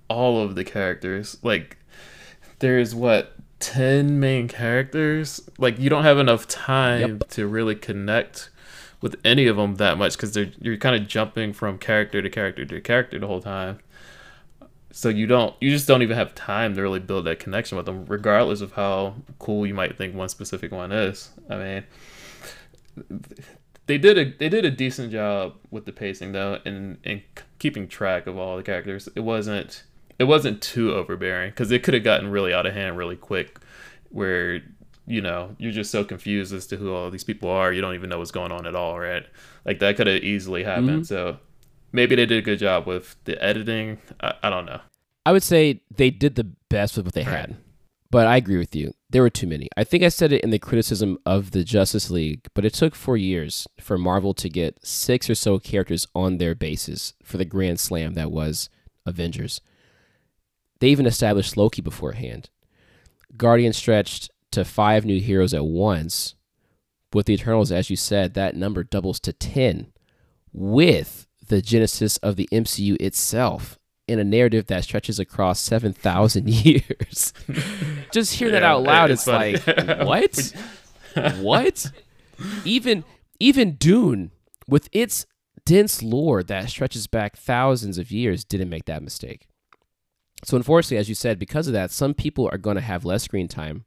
[0.09, 1.39] all of the characters.
[1.43, 1.79] Like,
[2.59, 5.41] there's what, 10 main characters?
[5.59, 7.29] Like, you don't have enough time Yep.
[7.31, 8.51] to really connect
[9.01, 12.65] with any of them that much because you're kind of jumping from character to character
[12.65, 13.79] to character the whole time.
[14.91, 17.85] So you don't, you just don't even have time to really build that connection with
[17.85, 21.31] them, regardless of how cool you might think one specific one is.
[21.51, 21.85] I mean,
[23.87, 27.23] they did a they did a decent job with the pacing though, and and
[27.59, 29.09] keeping track of all the characters.
[29.15, 29.85] It wasn't
[30.19, 33.59] it wasn't too overbearing because it could have gotten really out of hand really quick,
[34.11, 34.61] where
[35.07, 37.73] you know you're just so confused as to who all these people are.
[37.73, 39.25] You don't even know what's going on at all, right?
[39.65, 40.89] Like that could have easily happened.
[40.89, 41.03] Mm-hmm.
[41.03, 41.39] So
[41.93, 43.99] maybe they did a good job with the editing.
[44.21, 44.81] I, I don't know.
[45.25, 47.57] I would say they did the best with what they had.
[48.11, 48.95] But I agree with you.
[49.11, 49.69] There were too many.
[49.77, 52.95] I think I said it in the criticism of the Justice League, but it took
[52.95, 57.45] four years for Marvel to get six or so characters on their bases for the
[57.45, 58.69] grand slam that was
[59.05, 59.61] Avengers.
[60.81, 62.51] They even established Loki beforehand.
[63.37, 66.35] Guardian stretched to five new heroes at once.
[67.13, 69.93] With the Eternals, as you said, that number doubles to 10
[70.53, 77.33] with the genesis of the MCU itself in a narrative that stretches across 7,000 years.
[78.13, 79.11] Just hear that out loud.
[79.11, 79.67] it's It's, like,
[80.07, 80.53] what?
[81.39, 81.91] what?
[82.65, 83.05] Even
[83.39, 84.31] even Dune,
[84.67, 85.27] with its
[85.65, 89.49] dense lore that stretches back thousands of years, didn't make that mistake.
[90.45, 93.25] So unfortunately, as you said, because of that, some people are going to have less
[93.25, 93.85] screen time,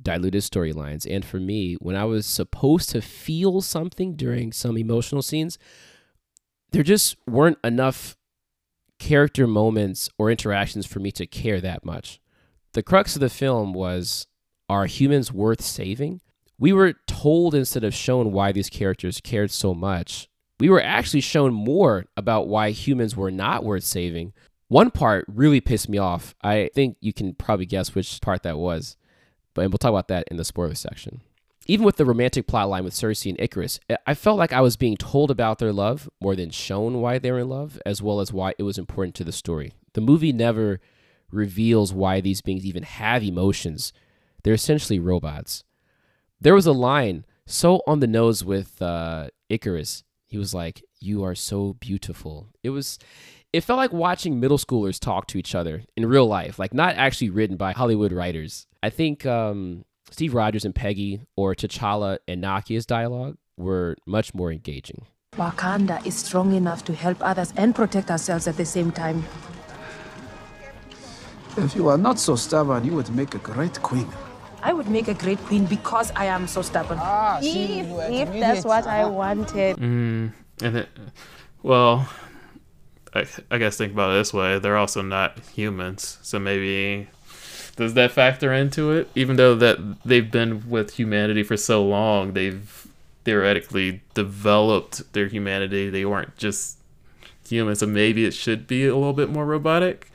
[0.00, 5.22] diluted storylines, and for me, when I was supposed to feel something during some emotional
[5.22, 5.58] scenes,
[6.72, 8.16] there just weren't enough
[8.98, 12.20] character moments or interactions for me to care that much.
[12.72, 14.26] The crux of the film was
[14.68, 16.20] are humans worth saving?
[16.58, 21.20] We were told instead of shown why these characters cared so much, we were actually
[21.20, 24.32] shown more about why humans were not worth saving.
[24.68, 26.34] One part really pissed me off.
[26.42, 28.96] I think you can probably guess which part that was,
[29.54, 31.20] but we'll talk about that in the spoiler section.
[31.68, 34.76] Even with the romantic plot line with Sersi and Ikaris, I felt like I was
[34.76, 38.20] being told about their love more than shown why they were in love, as well
[38.20, 39.72] as why it was important to the story.
[39.94, 40.80] The movie never
[41.30, 43.92] reveals why these beings even have emotions.
[44.42, 45.64] They're essentially robots.
[46.40, 50.02] There was a line so on the nose with uh, Ikaris.
[50.26, 52.98] He was like, "You are so beautiful." It was,
[53.56, 56.94] it felt like watching middle schoolers talk to each other in real life, like not
[56.96, 58.66] actually written by Hollywood writers.
[58.82, 64.52] I think um, Steve Rogers and Peggy or T'Challa and Nakia's dialogue were much more
[64.52, 65.06] engaging.
[65.36, 69.24] Wakanda is strong enough to help others and protect ourselves at the same time.
[71.56, 74.06] If you are not so stubborn, you would make a great queen.
[74.62, 76.98] I would make a great queen because I am so stubborn.
[77.40, 79.78] If, if that's what I wanted.
[79.78, 80.88] And it,
[81.62, 82.06] well,
[83.16, 87.08] I, I guess think about it this way: they're also not humans, so maybe
[87.76, 89.08] does that factor into it?
[89.14, 92.86] Even though that they've been with humanity for so long, they've
[93.24, 95.90] theoretically developed their humanity.
[95.90, 96.78] They weren't just
[97.46, 100.10] humans, so maybe it should be a little bit more robotic.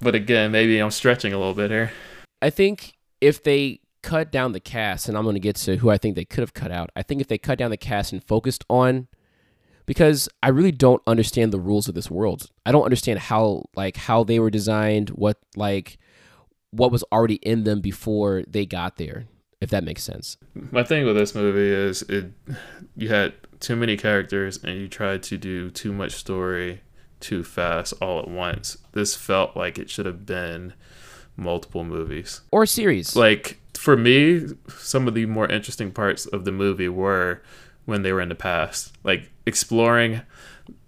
[0.00, 1.92] But again, maybe I'm stretching a little bit here.
[2.40, 5.90] I think if they cut down the cast, and I'm going to get to who
[5.90, 6.90] I think they could have cut out.
[6.94, 9.08] I think if they cut down the cast and focused on,
[9.92, 12.48] because I really don't understand the rules of this world.
[12.64, 15.98] I don't understand how like how they were designed, what like
[16.70, 19.26] what was already in them before they got there.
[19.60, 20.38] If that makes sense.
[20.54, 22.32] My thing with this movie is it
[22.96, 26.80] you had too many characters and you tried to do too much story
[27.20, 28.78] too fast all at once.
[28.92, 30.72] This felt like it should have been
[31.36, 32.40] multiple movies.
[32.50, 33.14] Or series.
[33.14, 37.42] Like for me, some of the more interesting parts of the movie were
[37.84, 40.22] when they were in the past, like exploring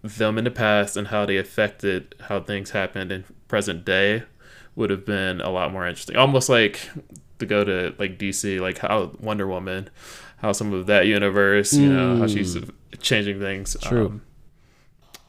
[0.02, 4.22] them in the past and how they affected how things happened in present day
[4.76, 6.16] would have been a lot more interesting.
[6.16, 6.80] Almost like
[7.38, 9.88] to go to like DC, like how Wonder Woman,
[10.38, 12.56] how some of that universe, you know, how she's
[13.00, 13.76] changing things.
[13.80, 14.06] True.
[14.06, 14.22] Um,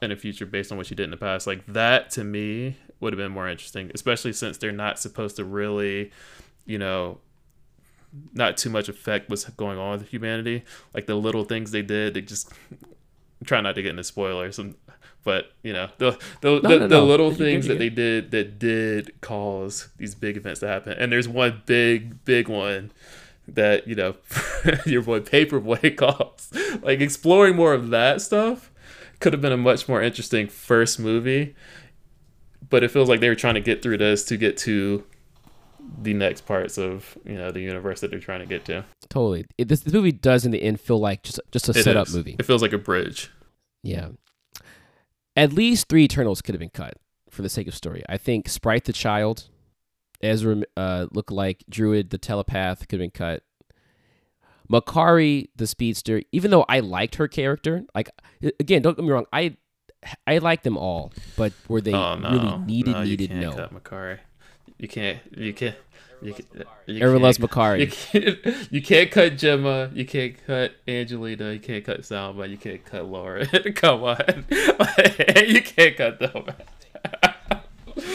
[0.02, 1.46] in the future based on what she did in the past.
[1.46, 5.44] Like that to me would have been more interesting, especially since they're not supposed to
[5.44, 6.10] really,
[6.64, 7.18] you know,
[8.32, 10.64] not too much affect what's going on with humanity.
[10.94, 12.52] Like the little things they did, they just
[13.44, 14.74] try not to get into spoilers and
[15.24, 17.04] but you know the the, the, no, the no.
[17.04, 21.12] little You things that they did that did cause these big events to happen and
[21.12, 22.92] there's one big big one
[23.48, 24.16] that you know
[24.86, 26.50] your boy paperboy calls
[26.82, 28.70] like exploring more of that stuff
[29.20, 31.54] could have been a much more interesting first movie
[32.68, 35.04] but it feels like they were trying to get through this to get to
[36.02, 38.84] the next parts of you know the universe that they're trying to get to.
[39.08, 39.46] Totally.
[39.58, 42.08] It, this, this movie does in the end feel like just just a It setup
[42.08, 42.14] is.
[42.16, 42.36] movie.
[42.38, 43.30] It feels like a bridge.
[43.82, 44.08] Yeah.
[45.36, 46.94] At least three Eternals could have been cut
[47.30, 48.02] for the sake of story.
[48.08, 49.48] I think Sprite the Child,
[50.22, 53.42] Ezra uh, look like Druig the Telepath could have been cut.
[54.70, 58.10] Makkari the Speedster, even though I liked her character, like
[58.58, 59.56] again, don't get me wrong, I
[60.26, 62.92] I like them all, but were they oh no, really needed?
[62.92, 63.30] no, needed?
[63.32, 63.52] No.
[63.52, 64.18] cut Makkari.
[64.78, 65.18] You can't.
[65.36, 65.76] You can't.
[66.22, 67.80] You can't, you Everyone loves can't-.
[67.80, 68.38] You can't,
[68.72, 69.90] you can't cut Gemma.
[69.92, 71.52] You can't cut Angelina.
[71.52, 72.48] You can't cut Salma.
[72.48, 73.46] You can't cut Laura.
[73.74, 76.46] Come on, you can't cut them.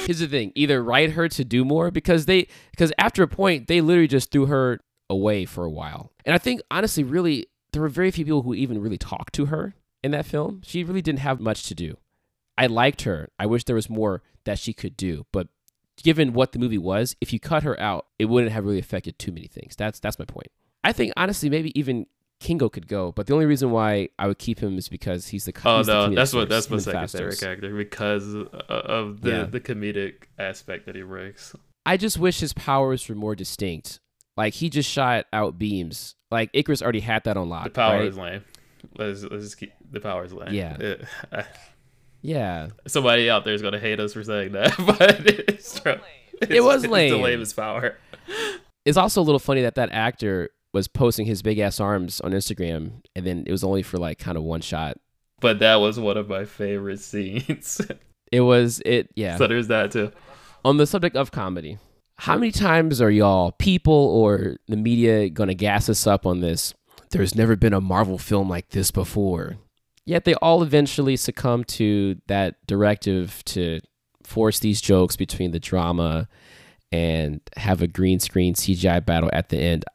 [0.06, 3.68] Here's the thing: either write her to do more because they because after a point
[3.68, 6.12] they literally just threw her away for a while.
[6.26, 9.48] And I think honestly, really, there were very few people who even really talked to
[9.48, 10.62] her in that film.
[10.66, 11.98] She really didn't have much to do.
[12.58, 13.30] I liked her.
[13.38, 15.48] I wish there was more that she could do, but
[16.02, 19.18] given what the movie was, if you cut her out, it wouldn't have really affected
[19.20, 19.76] too many things.
[19.76, 20.48] That's that's my point.
[20.84, 22.08] I think honestly, maybe even
[22.40, 25.46] Kingo could go, but the only reason why I would keep him is because he's
[25.46, 27.12] the Oh he's the no, comedic that's what that's my him and second Phastos.
[27.18, 29.44] favorite character because uh, of the Yeah.
[29.44, 31.56] the comedic aspect that he brings.
[31.86, 34.00] I just wish his powers were more distinct.
[34.38, 36.16] Like he just shot out beams.
[36.32, 37.66] Like Ikaris already had that on lock.
[37.66, 38.06] The power right?
[38.08, 38.44] is lame.
[38.98, 40.54] Let's, let's just keep the power is lame.
[40.54, 40.78] Yeah.
[40.80, 41.06] It-
[42.22, 45.98] Yeah, somebody out there is gonna hate us for saying that, but it's true.
[46.42, 47.22] It's, was It's the lame.
[47.22, 47.98] lamest power.
[48.86, 52.32] it's also a little funny that that actor was posting his big ass arms on
[52.32, 54.98] Instagram, and then it was only for like kind of one shot.
[55.40, 57.82] But that was one of my favorite scenes.
[58.32, 59.10] It was it.
[59.14, 59.36] Yeah.
[59.36, 60.14] so there's that too.
[60.64, 61.80] on the subject of comedy,
[62.16, 66.74] how many times are y'all people or the media gonna gas us up on this?
[67.10, 69.58] There's never been a Marvel film like this before.
[70.06, 73.82] Yet they all eventually succumb to that directive to
[74.24, 76.28] force these jokes between the drama
[76.92, 79.86] and have a green screen CGI battle at the end.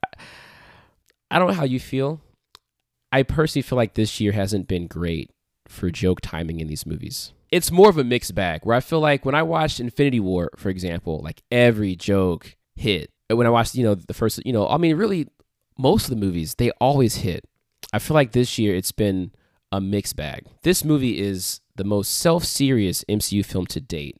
[1.30, 2.20] I don't know how you feel.
[3.12, 5.30] I personally feel like this year hasn't been great
[5.68, 7.32] for joke timing in these movies.
[7.50, 10.50] It's more of a mixed bag where I feel like when I watched Infinity War,
[10.56, 13.10] for example, like every joke hit.
[13.28, 15.28] And when I watched, you know, the first, you know, I mean, really,
[15.78, 17.44] most of the movies, they always hit.
[17.92, 19.32] I feel like this year it's been
[19.76, 20.46] a mixed bag.
[20.62, 24.16] This movie is the most self serious MCU film to date,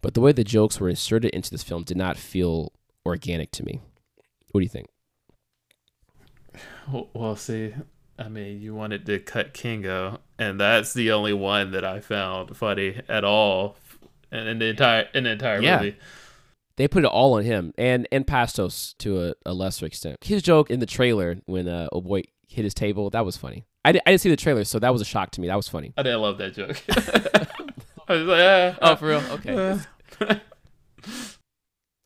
[0.00, 2.72] but the way the jokes were inserted into this film did not feel
[3.04, 3.80] organic to me.
[4.52, 4.88] What do you think?
[7.14, 7.74] Well, see,
[8.18, 12.56] I mean, you wanted to cut Kingo, and that's the only one that I found
[12.56, 13.76] funny at all
[14.32, 15.76] in, in the entire in the entire Yeah.
[15.78, 15.96] movie.
[16.76, 20.16] They put it all on him and and Phastos to a, a lesser extent.
[20.24, 23.64] His joke in the trailer when uh, oh boy hit his table that was funny.
[23.84, 25.48] I, di- I didn't see the trailer, so that was a shock to me.
[25.48, 25.92] That was funny.
[25.96, 26.82] I didn't love that joke.
[28.08, 29.22] I was like, ah, Oh, for real?
[29.32, 30.40] Okay.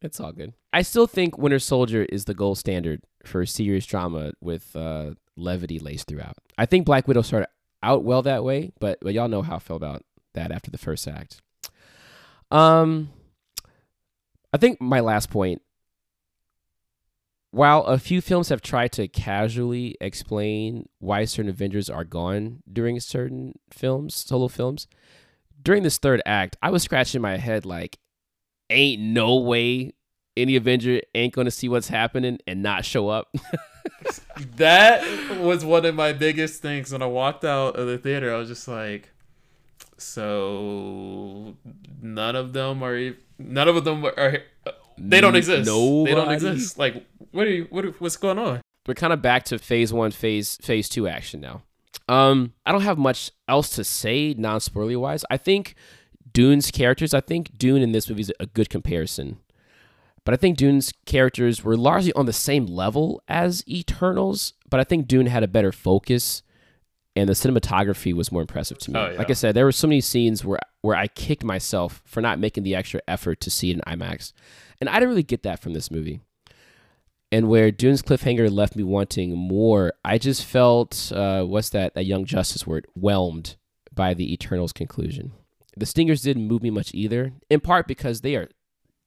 [0.03, 0.53] It's all good.
[0.71, 5.79] I still think Winter Soldier is the gold standard for serious drama with uh, levity
[5.79, 6.35] laced throughout.
[6.59, 7.49] I think Black Widow started
[7.83, 10.77] out well that way, but but y'all know how I feel about that after the
[10.77, 11.41] first act.
[12.51, 13.09] Um,
[14.53, 15.63] I think my last point.
[17.55, 22.99] While a few films have tried to casually explain why certain Avengers are gone during
[22.99, 24.89] certain films, solo films,
[25.63, 28.01] during this third act, I was scratching my head like,
[28.71, 29.93] ain't no way
[30.37, 33.33] any Avenger ain't gonna see what's happening and not show up.
[34.57, 38.35] that was one of my biggest things when I walked out of the theater.
[38.35, 39.11] I was just like,
[39.97, 41.55] so
[42.03, 44.39] none of them are none of them are
[44.99, 45.67] they don't exist.
[45.67, 46.79] No, they don't exist.
[46.79, 48.61] Like what are you what are- what's going on?
[48.87, 51.63] We're kind of back to phase one, phase phase two action now.
[52.09, 55.25] Um, I don't have much else to say non spoiler wise.
[55.31, 55.75] I think
[56.33, 57.15] Dune's characters.
[57.15, 59.39] I think Dune in this movie is a good comparison.
[60.25, 64.85] But I think Dune's characters were largely on the same level as Eternals, but I
[64.85, 66.43] think Dune had a better focus
[67.15, 68.99] and the cinematography was more impressive to me.
[68.99, 69.19] Oh, yeah.
[69.19, 72.39] Like I said, there were so many scenes where where I kicked myself for not
[72.39, 74.33] making the extra effort to see it in IMAX.
[74.81, 76.21] And I didn't really get that from this movie.
[77.33, 82.05] And where Dune's cliffhanger left me wanting more, I just felt uh, what's that that
[82.05, 82.87] young justice word?
[82.95, 83.57] Whelmed
[83.93, 85.33] by the Eternals conclusion.
[85.77, 88.49] The Stingers didn't move me much either, in part because they are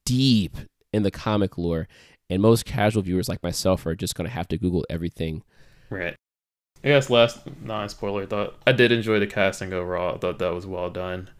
[0.04, 0.56] deep
[0.92, 1.88] in the comic lore,
[2.28, 5.42] and most casual viewers like myself are just going to have to Google everything.
[5.90, 6.16] Right.
[6.84, 10.14] I guess last non spoiler thought I did enjoy the casting overall.
[10.14, 11.30] I thought that was well done.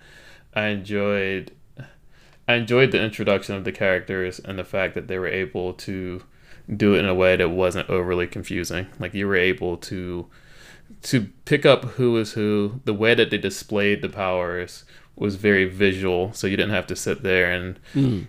[0.54, 1.52] I enjoyed
[2.48, 6.22] I enjoyed the introduction of the characters and the fact that they were able to
[6.74, 8.86] do it in a way that wasn't overly confusing.
[8.98, 10.26] Like you were able to
[11.02, 14.84] to pick up who is who, the way that they displayed the powers
[15.14, 18.26] was very visual, so you didn't have to sit there and Mm.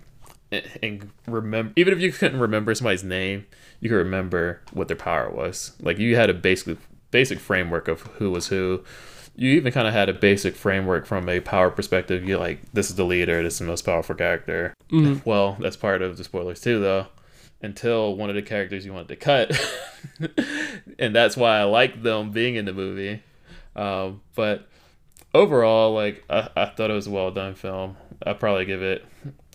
[0.52, 1.72] and, and remember.
[1.76, 3.46] Even if you couldn't remember somebody's name,
[3.80, 5.72] you could remember what their power was.
[5.80, 6.76] Like you had a basic
[7.10, 8.84] basic framework of who was who.
[9.40, 12.24] You even kind of had a basic framework from a power perspective.
[12.28, 14.74] You're like, this is the leader, this is the most powerful character.
[14.92, 15.24] Mhm.
[15.24, 17.06] Well, that's part of the spoilers too, though.
[17.62, 19.58] Until one of the characters you wanted to cut,
[20.98, 23.22] and that's why I like them being in the movie.
[23.74, 24.68] Um, but
[25.34, 27.96] overall, like I, I thought it was a well done film.
[28.26, 29.06] I probably give it,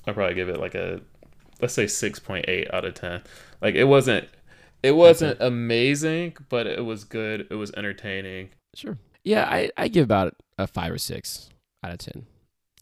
[0.07, 1.01] I probably give it like a,
[1.61, 3.21] let's say six point eight out of ten.
[3.61, 4.29] Like it wasn't,
[4.81, 7.45] it wasn't amazing, but it was good.
[7.51, 8.49] It was entertaining.
[8.75, 8.97] Sure.
[9.25, 11.49] Yeah, I, I give about a five or six
[11.83, 12.25] out of ten.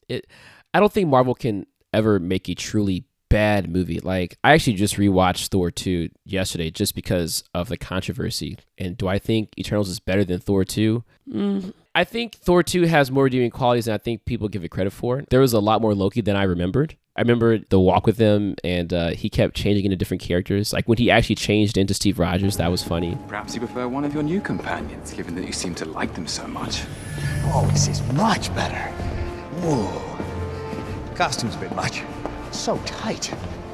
[0.07, 0.27] It
[0.73, 3.99] I don't think Marvel can ever make a truly bad movie.
[3.99, 8.59] Like I actually just rewatched Thor 2 yesterday just because of the controversy.
[8.77, 11.03] And do I think Eternals is better than Thor 2?
[11.31, 14.69] Mm, I think Thor 2 has more redeeming qualities than I think people give it
[14.69, 15.23] credit for.
[15.29, 16.97] There was a lot more Loki than I remembered.
[17.15, 20.73] I remember the walk with him, and uh, he kept changing into different characters.
[20.73, 23.15] Like when he actually changed into Steve Rogers, that was funny.
[23.27, 26.25] Perhaps you prefer one of your new companions, given that you seem to like them
[26.25, 26.83] so much.
[27.45, 28.91] Oh, this is much better.
[29.61, 31.13] Whoa.
[31.13, 32.01] Costume's a bit much.
[32.51, 33.31] So tight.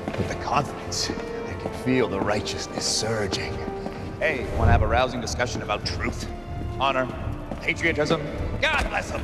[0.07, 3.53] But the confidence, I can feel the righteousness surging.
[4.19, 6.29] Hey, want to have a rousing discussion about truth,
[6.81, 7.07] honor,
[7.61, 8.21] patriotism?
[8.61, 9.21] God bless them.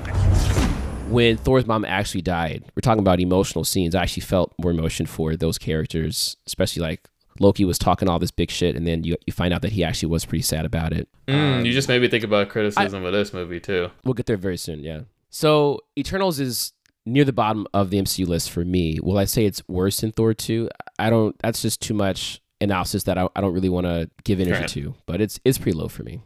[1.11, 3.95] when Thor's mom actually died, we're talking about emotional scenes.
[3.95, 7.07] I actually felt more emotion for those characters, especially like
[7.39, 9.83] Loki was talking all this big shit, and then you you find out that he
[9.83, 11.07] actually was pretty sad about it.
[11.27, 13.89] Mm, Um, you just made me think about criticism of this movie too.
[14.03, 15.01] We'll get there very soon, yeah.
[15.29, 16.71] So Eternals is
[17.05, 18.99] near the bottom of the MCU list for me.
[19.03, 20.69] Will I say it's worse than Thor 2?
[20.97, 24.39] I don't that's just too much analysis that I, I don't really want to give
[24.39, 24.69] energy Right.
[24.69, 26.21] to, but it's it's pretty low for me.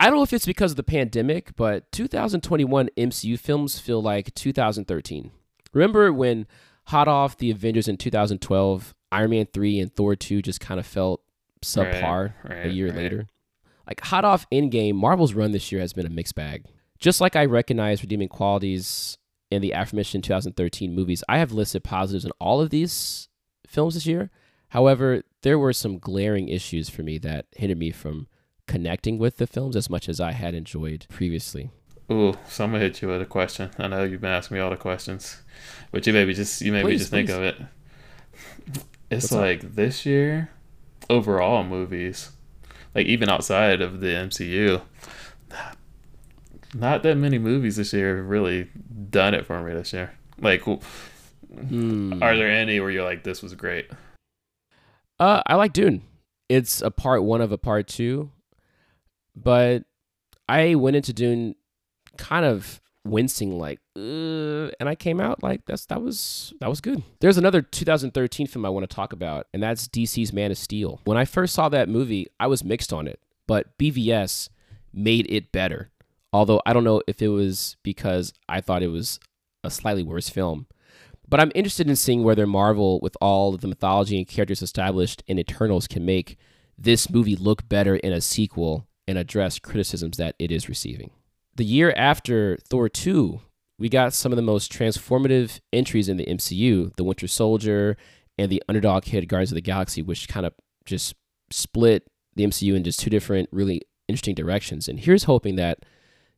[0.00, 4.34] I don't know if it's because of the pandemic, but 2021 MCU films feel like
[4.34, 5.30] 2013.
[5.74, 6.46] Remember when
[6.86, 10.86] hot off the Avengers in 2012, Iron Man 3 and Thor 2 just kind of
[10.86, 11.20] felt
[11.62, 12.96] subpar Right, a year right.
[12.96, 13.26] later?
[13.86, 16.64] Like hot off Endgame, Marvel's run this year has been a mixed bag.
[16.98, 19.18] Just like I recognize redeeming qualities
[19.50, 23.28] in the aforementioned 2013 movies, I have listed positives in all of these
[23.66, 24.30] films this year.
[24.68, 28.28] However, there were some glaring issues for me that hindered me from
[28.70, 31.70] connecting with the films as much as I had enjoyed previously.
[32.10, 33.70] Ooh, so I'm gonna hit you with a question.
[33.78, 35.42] I know you've been asking me all the questions,
[35.92, 37.56] but you maybe just you maybe Please, just think of it.
[39.10, 39.40] It's What's up?
[39.40, 40.50] like this year,
[41.08, 42.30] overall movies,
[42.94, 44.82] like even outside of the MCU,
[46.74, 48.70] not that many movies this year have really
[49.10, 50.12] done it for me this year.
[50.38, 52.22] Like, Hmm.
[52.22, 53.90] are there any where you're like, this was great?
[55.18, 56.02] Uh, I like Dune.
[56.48, 58.30] It's a part one of a part two,
[59.42, 59.84] but
[60.48, 61.54] I went into Dune
[62.16, 67.02] kind of wincing, like, and I came out like that's that was that was good.
[67.20, 71.00] There's another 2013 film I want to talk about, and that's DC's Man of Steel.
[71.04, 74.48] When I first saw that movie, I was mixed on it, but BVS
[74.92, 75.90] made it better.
[76.32, 79.18] Although I don't know if it was because I thought it was
[79.64, 80.66] a slightly worse film.
[81.28, 85.22] But I'm interested in seeing whether Marvel, with all of the mythology and characters established
[85.28, 86.36] in Eternals, can make
[86.76, 91.10] this movie look better in a sequel and address criticisms that it is receiving.
[91.56, 93.40] The year after Thor 2,
[93.78, 97.96] we got some of the most transformative entries in the MCU The Winter Soldier
[98.38, 101.14] and the underdog hit Guardians of the Galaxy, which kind of just
[101.50, 104.88] split the MCU in just two different, really interesting directions.
[104.88, 105.84] And here's hoping that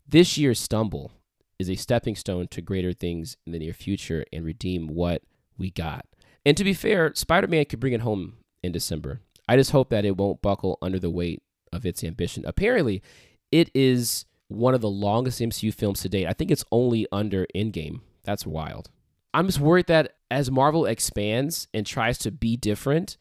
[0.08, 1.12] this year's stumble
[1.58, 5.22] is a stepping stone to greater things in the near future and redeem what
[5.58, 6.06] we got.
[6.44, 9.20] And to be fair, Spider Man could bring it home in December.
[9.48, 11.42] I just hope that it won't buckle under the weight
[11.72, 12.44] of its ambition.
[12.46, 13.02] Apparently,
[13.50, 16.26] it is one of the longest MCU films to date.
[16.26, 18.00] I think it's only under Endgame.
[18.24, 18.90] That's wild.
[19.34, 23.16] I'm just worried that as Marvel expands and tries to be different,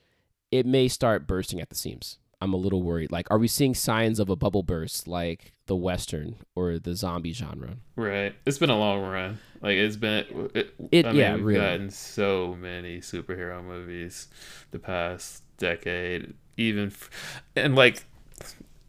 [0.52, 2.18] it may start bursting at the seams.
[2.42, 3.12] I'm a little worried.
[3.12, 7.34] Like, are we seeing signs of a bubble burst like the Western or the zombie
[7.34, 7.78] genre?
[7.96, 8.34] Right.
[8.46, 9.38] It's been a long run.
[9.62, 10.50] Like it's been.
[10.56, 11.60] It, It- I mean, yeah, we've really.
[11.60, 14.28] gotten so many superhero movies
[14.72, 16.34] the past decade.
[16.58, 18.04] Even f- and like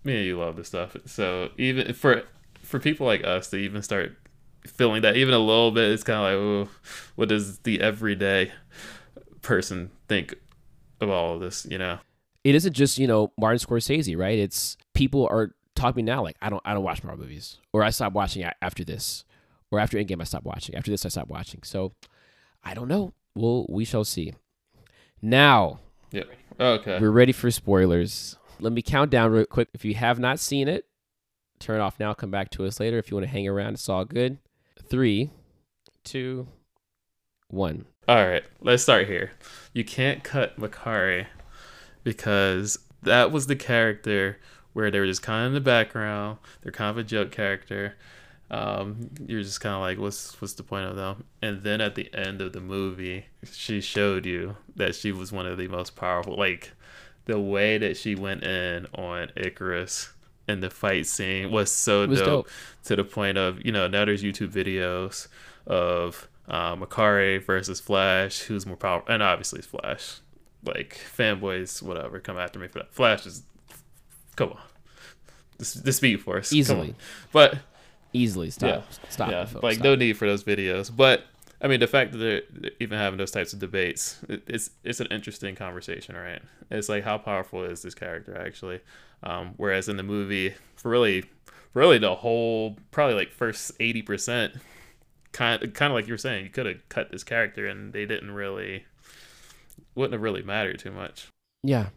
[0.05, 0.97] me and you love this stuff.
[1.07, 2.23] So even for
[2.63, 4.17] for people like us to even start
[4.67, 8.53] feeling that even a little bit, it's kind of like, oh, what does the everyday
[9.43, 10.35] person think
[11.01, 11.67] of all of this?
[11.69, 11.99] You know.
[12.45, 14.39] it isn't just you know Martin Scorsese, right?
[14.39, 17.91] It's people are talking now like I don't I don't watch Marvel movies, or I
[17.91, 19.25] stopped watching after this,
[19.71, 20.75] or after Endgame I stopped watching.
[20.75, 21.63] After this I stopped watching.
[21.65, 21.93] So
[22.63, 23.15] I don't know.
[23.35, 24.35] Well, we shall see.
[25.21, 25.81] Now
[26.11, 26.25] Yeah.
[26.61, 26.99] Okay.
[27.01, 28.37] we're ready for spoilers.
[28.63, 29.69] Let me count down real quick.
[29.75, 30.87] If you have not seen it,
[31.59, 32.15] turn it off now.
[32.15, 32.99] Come back to us later.
[32.99, 34.39] If you want to hang around, it's all good.
[34.89, 35.31] Three,
[36.05, 36.47] two,
[37.49, 37.87] one.
[38.09, 39.33] All right, let's start here.
[39.73, 41.27] You can't cut Makkari
[42.05, 44.39] because that was the character
[44.73, 46.39] where they were just kind of in the background.
[46.63, 47.97] They're kind of a joke character.
[48.51, 51.25] Um, you're just kind of like, what's what's the point of them?
[51.41, 55.47] And then at the end of the movie, she showed you that she was one
[55.47, 56.37] of the most powerful.
[56.37, 56.73] Like
[57.27, 60.11] the way that she went in on Ikaris
[60.49, 62.49] and the fight scene was so was dope, dope.
[62.85, 65.29] to the point of you know now there's YouTube videos
[65.67, 70.19] of uh, Makkari versus Flash, who's more powerful, and obviously it's Flash.
[70.65, 72.93] Like fanboys, whatever, come after me for that.
[72.95, 73.43] Flash is,
[74.37, 74.61] come on,
[75.59, 76.95] the, the Speed Force Easily.
[77.33, 77.59] but
[78.13, 78.69] Easily stop.
[78.69, 79.31] yeah, Stop.
[79.31, 79.85] yeah, folks, like stop.
[79.85, 80.95] no need for those videos.
[80.95, 81.25] But
[81.63, 85.07] I mean, the fact that they're even having those types of debates, it's it's an
[85.11, 86.43] interesting conversation, right?
[86.71, 88.81] It's like how powerful is this character actually?
[89.23, 91.25] Um, whereas in the movie, for really,
[91.73, 94.55] really the whole probably like first eighty percent,
[95.31, 98.07] kind kind of like you were saying, you could have cut this character and they
[98.07, 98.85] didn't really,
[99.95, 101.29] wouldn't have really mattered too much.
[101.63, 101.91] Yeah.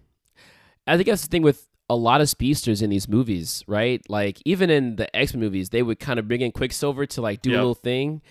[0.86, 4.02] I think that's the thing with a lot of speedsters in these movies, right?
[4.10, 7.22] Like even in the X Men movies, they would kind of bring in Quicksilver to
[7.22, 8.22] like do a little thing,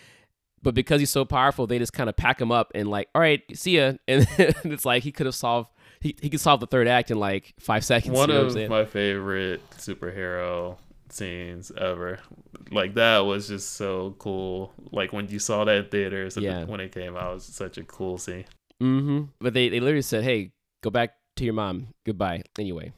[0.64, 3.20] but because he's so powerful, they just kind of pack him up and like, all
[3.20, 4.26] right, see ya, and
[4.64, 5.70] it's like he could have solved.
[6.00, 8.14] He, he could solve the third act in like five seconds.
[8.16, 10.76] One you know what I'm of my favorite superhero
[11.10, 12.18] scenes ever.
[12.70, 14.72] Like that was just so cool.
[14.90, 16.64] Like when you saw that in theaters Yeah.
[16.64, 18.44] when it came out, it was such a cool scene.
[18.82, 19.22] Mm-hmm.
[19.40, 20.52] But they, they literally said, "Hey,
[20.82, 21.88] go back to your mom.
[22.04, 22.92] Goodbye." Anyway,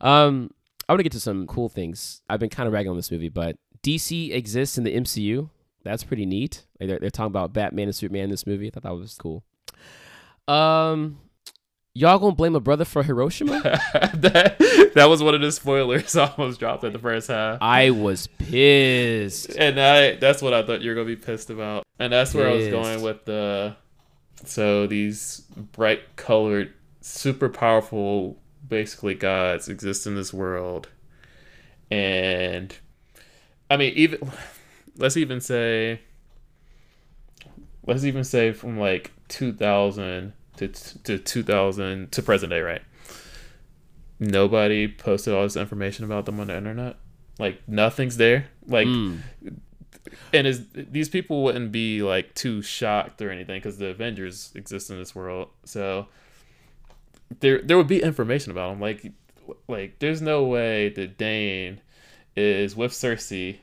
[0.00, 0.50] um,
[0.88, 2.22] I want to get to some cool things.
[2.28, 5.48] I've been kind of ragging on this movie, but DC exists in the MCU.
[5.84, 6.64] That's pretty neat.
[6.80, 8.68] Like they're, they're talking about Batman and Superman in this movie.
[8.68, 9.42] I thought that was cool.
[10.48, 11.18] Um,
[11.94, 13.60] y'all gonna blame a brother for Hiroshima?
[14.14, 17.58] that that was one of the spoilers I almost dropped at the first half.
[17.60, 19.56] I was pissed.
[19.56, 21.84] And I that's what I thought you were gonna be pissed about.
[21.98, 23.76] And that's where I was going with the
[24.44, 25.40] so these
[25.72, 30.88] bright colored, super powerful basically gods exist in this world.
[31.90, 32.74] And
[33.70, 34.30] I mean even
[34.96, 36.00] let's even say
[37.86, 42.82] let's even say from like 2000 to to 2000 to present day, right?
[44.20, 46.96] Nobody posted all this information about them on the internet.
[47.38, 48.48] Like nothing's there.
[48.66, 49.20] Like Mm.
[50.32, 54.90] and is these people wouldn't be like too shocked or anything because the Avengers exist
[54.90, 55.48] in this world.
[55.64, 56.06] So
[57.40, 58.80] there there would be information about them.
[58.80, 59.10] Like
[59.66, 61.80] like there's no way that Dane
[62.36, 63.58] is with Sersi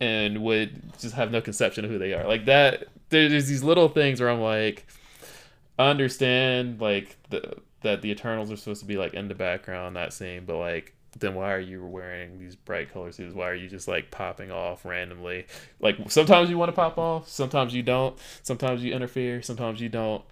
[0.00, 2.26] and would just have no conception of who they are.
[2.26, 4.86] Like that there's these little things where I'm like
[5.78, 10.12] understand like the that the Eternals are supposed to be like in the background, not
[10.12, 13.34] seen, but like then why are you wearing these bright color suits?
[13.34, 15.46] Why are you just like popping off randomly?
[15.80, 18.18] Like sometimes you want to pop off, sometimes you don't.
[18.42, 20.24] Sometimes you interfere, sometimes you don't.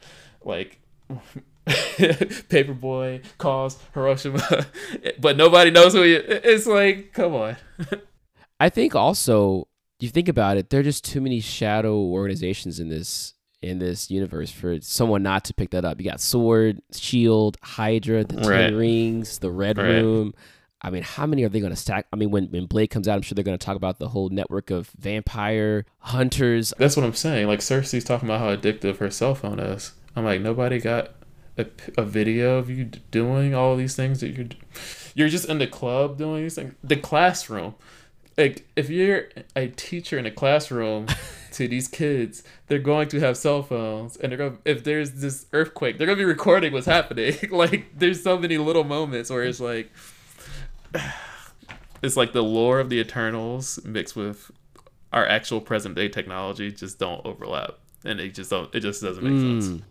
[0.44, 0.80] Like
[2.48, 4.66] Paper Boi calls Hiroshima,
[5.20, 6.14] but nobody knows who he.
[6.14, 7.56] It's like, come on.
[8.62, 9.66] I think also
[9.98, 14.08] you think about it, there are just too many shadow organizations in this in this
[14.08, 16.00] universe for someone not to pick that up.
[16.00, 18.72] You got Sword, Shield, Hydra, the Ten Right.
[18.72, 19.86] Rings, the Red Right.
[19.86, 20.32] Room.
[20.80, 22.06] I mean, how many are they going to stack?
[22.12, 24.08] I mean, when, when Blade comes out, I'm sure they're going to talk about the
[24.08, 26.72] whole network of vampire hunters.
[26.78, 27.48] That's what I'm saying.
[27.48, 29.92] Like Sersi's talking about how addictive her cell phone is.
[30.14, 31.14] I'm like, nobody got
[31.58, 34.46] a, a video of you doing all these things that you're.
[35.14, 36.74] You're just in the club doing these things.
[36.82, 37.74] The classroom.
[38.36, 41.06] Like if you're a teacher in a classroom
[41.52, 44.58] to these kids, they're going to have cell phones, and they're going.
[44.64, 47.36] If there's this earthquake, they're gonna be recording what's happening.
[47.50, 49.90] like there's so many little moments where it's like.
[52.04, 54.50] It's like the lore of the Eternals mixed with
[55.12, 58.74] our actual present day technology just don't overlap, and it just don't.
[58.74, 59.60] It just doesn't make hmm.
[59.60, 59.82] sense.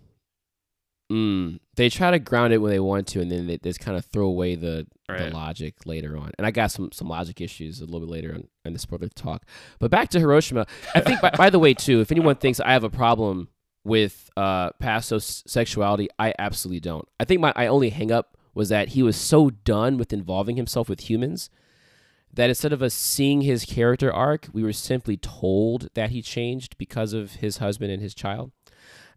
[1.10, 1.60] Mm.
[1.74, 3.96] They try to ground it when they want to, and then they, they just kind
[3.98, 6.32] of throw away the, the logic later on.
[6.38, 9.08] And I got some some logic issues a little bit later on in the spoiler
[9.08, 9.44] talk.
[9.78, 10.66] But back to Hiroshima.
[10.94, 13.48] I think, by, by the way, too, if anyone thinks I have a problem
[13.84, 14.70] with uh,
[15.18, 17.06] sexuality, I absolutely don't.
[17.20, 20.56] I think my I only hang up was that he was so done with involving
[20.56, 21.50] himself with humans
[22.32, 26.78] that instead of us seeing his character arc, we were simply told that he changed
[26.78, 28.52] because of his husband and his child.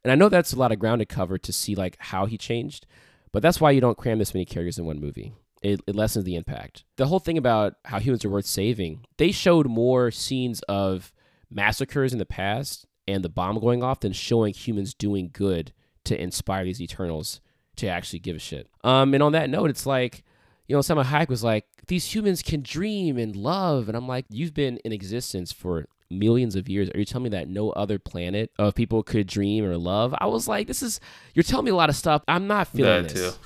[0.06, 2.38] And I know that's a lot of ground to cover to see like how he
[2.38, 2.86] changed,
[3.32, 5.34] but that's why you don't cram this many characters in one movie.
[5.64, 6.84] It, it lessens the impact.
[6.98, 11.12] The whole thing about how humans are worth saving, they showed more scenes of
[11.50, 16.22] massacres in the past and the bomb going off than showing humans doing good to
[16.22, 17.42] inspire these Eternals
[17.78, 18.70] to actually give a shit.
[18.84, 20.24] Um, and on that note, it's like,
[20.68, 23.88] you know, Salma Hayek was like, these humans can dream and love.
[23.88, 26.90] And I'm like, you've been in existence for millions of years.
[26.92, 30.14] Are you telling me that no other planet of people could dream or love?
[30.20, 31.00] I was like, this is
[31.34, 32.24] you're telling me a lot of stuff.
[32.28, 33.36] I'm not feeling that this.
[33.36, 33.40] too.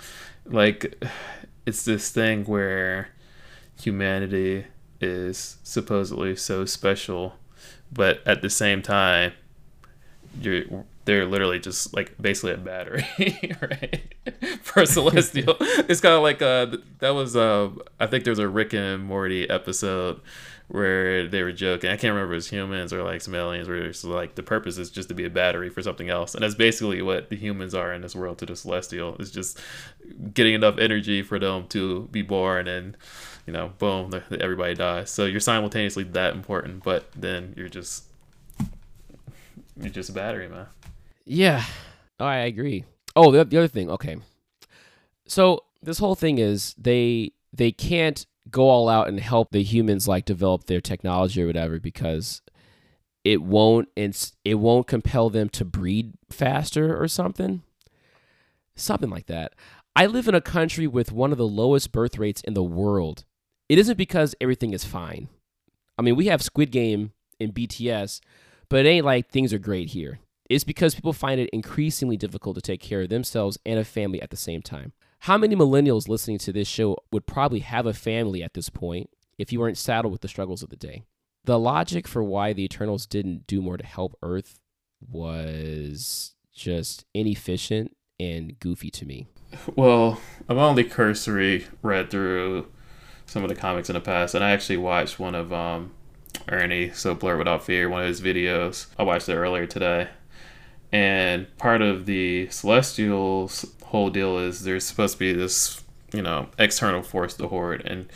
[0.45, 1.03] Like,
[1.66, 3.10] it's this thing where
[3.80, 4.66] humanity
[4.99, 7.36] is supposedly so special,
[7.91, 9.34] but at the same time,
[10.41, 10.64] you're
[11.05, 13.05] they're literally just like basically a battery,
[13.62, 14.14] right?
[14.62, 18.74] For celestial, it's kind of like uh that was uh I think there's a Rick
[18.74, 20.22] and Morty episode
[20.70, 21.89] where they were joking.
[21.89, 24.78] I can't remember if it humans or like some aliens where it's like the purpose
[24.78, 26.36] is just to be a battery for something else.
[26.36, 29.15] And that's basically what the humans are in this world to the celestial.
[29.20, 29.59] It's just
[30.34, 32.95] getting enough energy for them to be born and
[33.47, 35.09] you know, boom, everybody dies.
[35.09, 38.03] So you're simultaneously that important, but then you're just
[39.76, 40.67] you're just a battery, man.
[41.26, 41.63] Yeah,
[42.20, 42.86] I agree.
[43.15, 43.89] Oh, the, the other thing.
[43.89, 44.17] Okay,
[45.26, 50.08] so this whole thing is they they can't go all out and help the humans
[50.08, 52.41] like develop their technology or whatever because
[53.24, 57.64] it won't it's it won't compel them to breed faster or something.
[58.76, 59.54] Something like that.
[59.95, 63.26] I live in a country with one of the lowest birth rates in the world.
[63.68, 65.28] It isn't because everything is fine.
[65.97, 68.20] I mean we have squid game in bts
[68.70, 70.20] but it ain't like things are great here.
[70.50, 74.22] It's because people find it increasingly difficult to take care of themselves and a family
[74.22, 77.93] at the same time how many millennials listening to this show would probably have a
[77.93, 81.03] family at this point if you weren't saddled with the struggles of the day?
[81.45, 84.59] The logic for why the Eternals didn't do more to help Earth
[85.01, 89.28] was just inefficient and goofy to me.
[89.76, 92.67] Well, I've only cursory read through
[93.26, 95.93] some of the comics in the past, and I actually watched one of um,
[96.47, 98.88] Ernie, so Blurred Without Fear, one of his videos.
[98.97, 100.09] I watched it earlier today.
[100.91, 105.84] And part of the Celestials whole deal is there's supposed to be this,
[106.14, 108.08] you know, external force, the Horde, and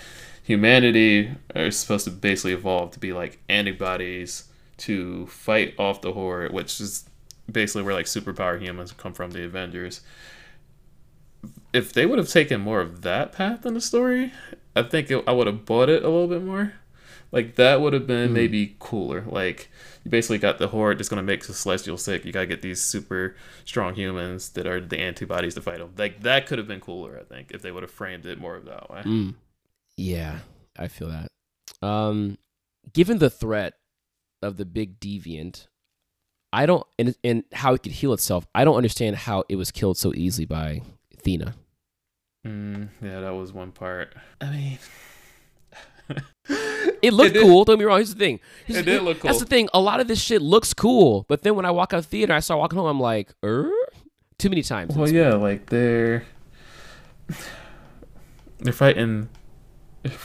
[0.43, 4.45] humanity is supposed to basically evolve to be like antibodies
[4.78, 7.09] to fight off the Horde, which is
[7.51, 10.01] basically where like superpower humans come from, the Avengers.
[11.74, 14.32] If they would have taken more of that path in the story,
[14.76, 16.74] I think it, I would have bought it a little bit more.
[17.32, 18.34] Like that would have been mm.
[18.34, 19.24] maybe cooler.
[19.28, 19.69] Like
[20.03, 22.25] you basically got the horde that's gonna make the celestial sick.
[22.25, 23.35] You gotta get these super
[23.65, 25.93] strong humans that are the antibodies to fight them.
[25.97, 28.55] Like that could have been cooler, I think, if they would have framed it more
[28.55, 29.01] of that way.
[29.03, 29.35] Mm.
[29.97, 30.39] Yeah,
[30.77, 31.31] I feel that.
[31.85, 32.37] Um,
[32.93, 33.75] given the threat
[34.41, 35.67] of the big deviant,
[36.51, 38.45] I don't and and how it could heal itself.
[38.53, 40.81] I don't understand how it was killed so easily by
[41.13, 41.55] Athena.
[42.45, 44.13] Mm, yeah, that was one part.
[44.41, 44.79] I mean.
[47.01, 47.65] It looked it cool.
[47.65, 47.97] Don't be wrong.
[47.97, 48.39] Here's the thing.
[48.65, 49.29] Here's it did look cool.
[49.29, 49.69] That's the thing.
[49.73, 52.09] A lot of this shit looks cool, but then when I walk out of the
[52.09, 52.87] theater, I start walking home.
[52.87, 53.71] I'm like, er,
[54.37, 54.95] too many times.
[54.95, 56.25] Well, yeah, like they're
[58.59, 59.29] they're fighting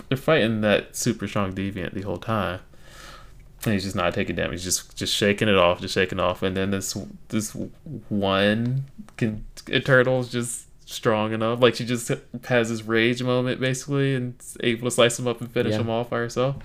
[0.09, 2.61] they're fighting that super strong deviant the whole time.
[3.65, 4.63] And he's just not taking damage.
[4.63, 6.97] He's just just shaking it off, just shaking off, and then this
[7.29, 7.57] this
[8.09, 8.85] one
[9.17, 11.61] can Eternal's just strong enough.
[11.61, 12.11] Like she just
[12.45, 15.81] has this rage moment basically, and able to slice him up and finish yeah.
[15.81, 16.57] him off by herself.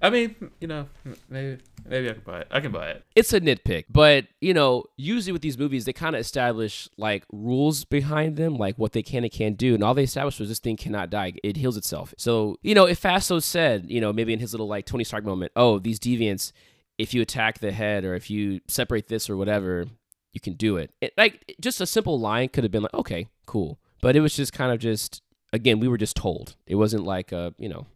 [0.00, 0.88] I mean, you know,
[1.28, 2.48] maybe maybe I can buy it.
[2.50, 3.04] I can buy it.
[3.14, 7.24] It's a nitpick, but you know, usually with these movies, they kind of establish like
[7.32, 10.48] rules behind them, like what they can and can't do, and all they established was
[10.48, 12.14] this thing cannot die; it heals itself.
[12.18, 15.24] So you know, if Phastos said, you know, maybe in his little like Tony Stark
[15.24, 16.52] moment, oh, these deviants,
[16.98, 19.86] if you attack the head or if you separate this or whatever,
[20.32, 20.90] you can do it.
[21.00, 21.12] it.
[21.16, 23.78] Like just a simple line could have been like, okay, cool.
[24.00, 25.22] But it was just kind of just
[25.52, 26.56] again, we were just told.
[26.66, 27.86] It wasn't like a, you know.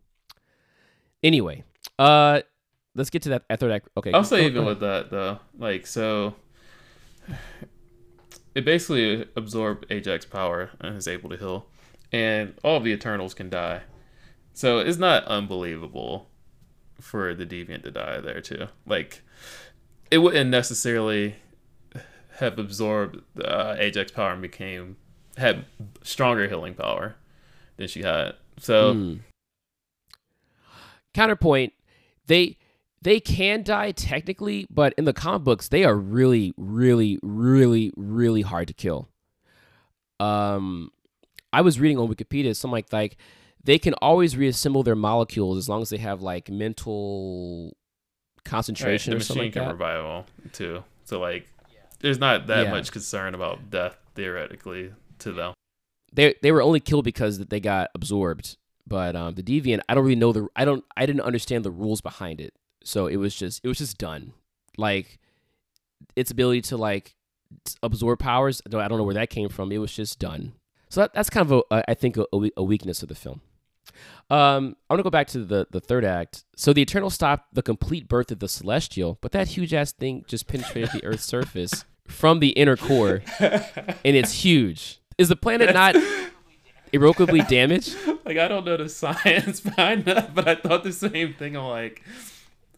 [1.22, 1.64] Anyway,
[1.99, 2.40] uh
[2.94, 3.88] let's get to that third act.
[3.97, 4.12] Okay.
[4.12, 5.40] I'll say even with that though.
[5.59, 6.34] Like so
[8.55, 11.66] it basically absorbed Ajak power and is able to heal.
[12.12, 13.82] And all of the Eternals can die.
[14.55, 16.30] So it's not unbelievable
[17.01, 18.68] for the Deviant to die there too.
[18.86, 19.22] Like
[20.11, 21.34] it wouldn't necessarily
[22.38, 24.97] have absorbed uh, Ajak power and became
[25.37, 25.64] had
[26.03, 27.16] stronger healing power
[27.76, 28.34] than she had.
[28.59, 29.20] So mm.
[31.14, 31.72] counterpoint,
[32.26, 32.57] they
[33.03, 38.43] they can die technically, but in the comic books they are really really really really
[38.43, 39.09] hard to kill.
[40.18, 40.91] Um
[41.53, 43.16] I was reading on Wikipedia something like like
[43.62, 47.76] they can always reassemble their molecules as long as they have like mental
[48.45, 50.84] concentration right, the or something machine like can revival too.
[51.05, 51.47] So like
[52.01, 52.70] there's not that yeah.
[52.70, 55.54] much concern about death theoretically to them.
[56.12, 58.56] They they were only killed because they got absorbed.
[58.86, 61.70] But um, the deviant, I don't really know the I don't I didn't understand the
[61.70, 62.54] rules behind it.
[62.84, 64.32] So it was just it was just done.
[64.76, 65.18] Like
[66.14, 67.14] its ability to like
[67.82, 68.62] absorb powers.
[68.66, 69.72] I don't, I don't know where that came from.
[69.72, 70.52] It was just done.
[70.88, 72.24] So that, that's kind of a, I think a,
[72.56, 73.40] a weakness of the film.
[74.30, 76.44] Um, I want to go back to the the third act.
[76.56, 80.24] So the Eternal stopped the complete birth of the Celestial, but that huge ass thing
[80.26, 85.00] just penetrated the Earth's surface from the inner core, and it's huge.
[85.18, 85.96] Is the planet not
[86.92, 87.96] irrevocably damaged?
[88.24, 91.56] Like I don't know the science behind that, but I thought the same thing.
[91.56, 92.02] I'm like,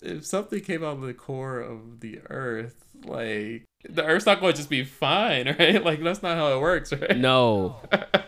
[0.03, 4.53] if something came out of the core of the Earth, like the Earth's not going
[4.53, 5.82] to just be fine, right?
[5.82, 7.16] Like that's not how it works, right?
[7.16, 7.76] No,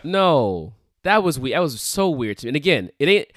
[0.03, 1.55] no, that was weird.
[1.55, 2.49] That was so weird to me.
[2.49, 3.27] And again, it ain't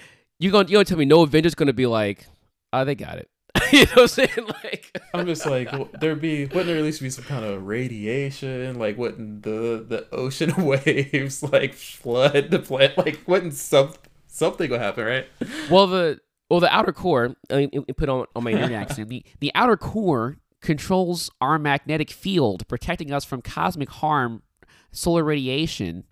[0.41, 2.27] you gonna you gonna tell me no Avengers gonna be like,
[2.73, 3.29] oh, they got it.
[3.73, 4.49] you know what I'm saying?
[4.65, 7.67] Like, I'm just like, well, there'd be wouldn't there at least be some kind of
[7.67, 8.79] radiation?
[8.79, 12.99] Like, wouldn't the the ocean waves like flood the planet?
[12.99, 13.93] Like, wouldn't some
[14.27, 15.27] something would happen, right?
[15.71, 17.37] well, the well the outer core.
[17.51, 19.09] I mean, put on on my nerd accent.
[19.09, 24.43] The the outer core controls our magnetic field, protecting us from cosmic harm,
[24.91, 26.05] solar radiation.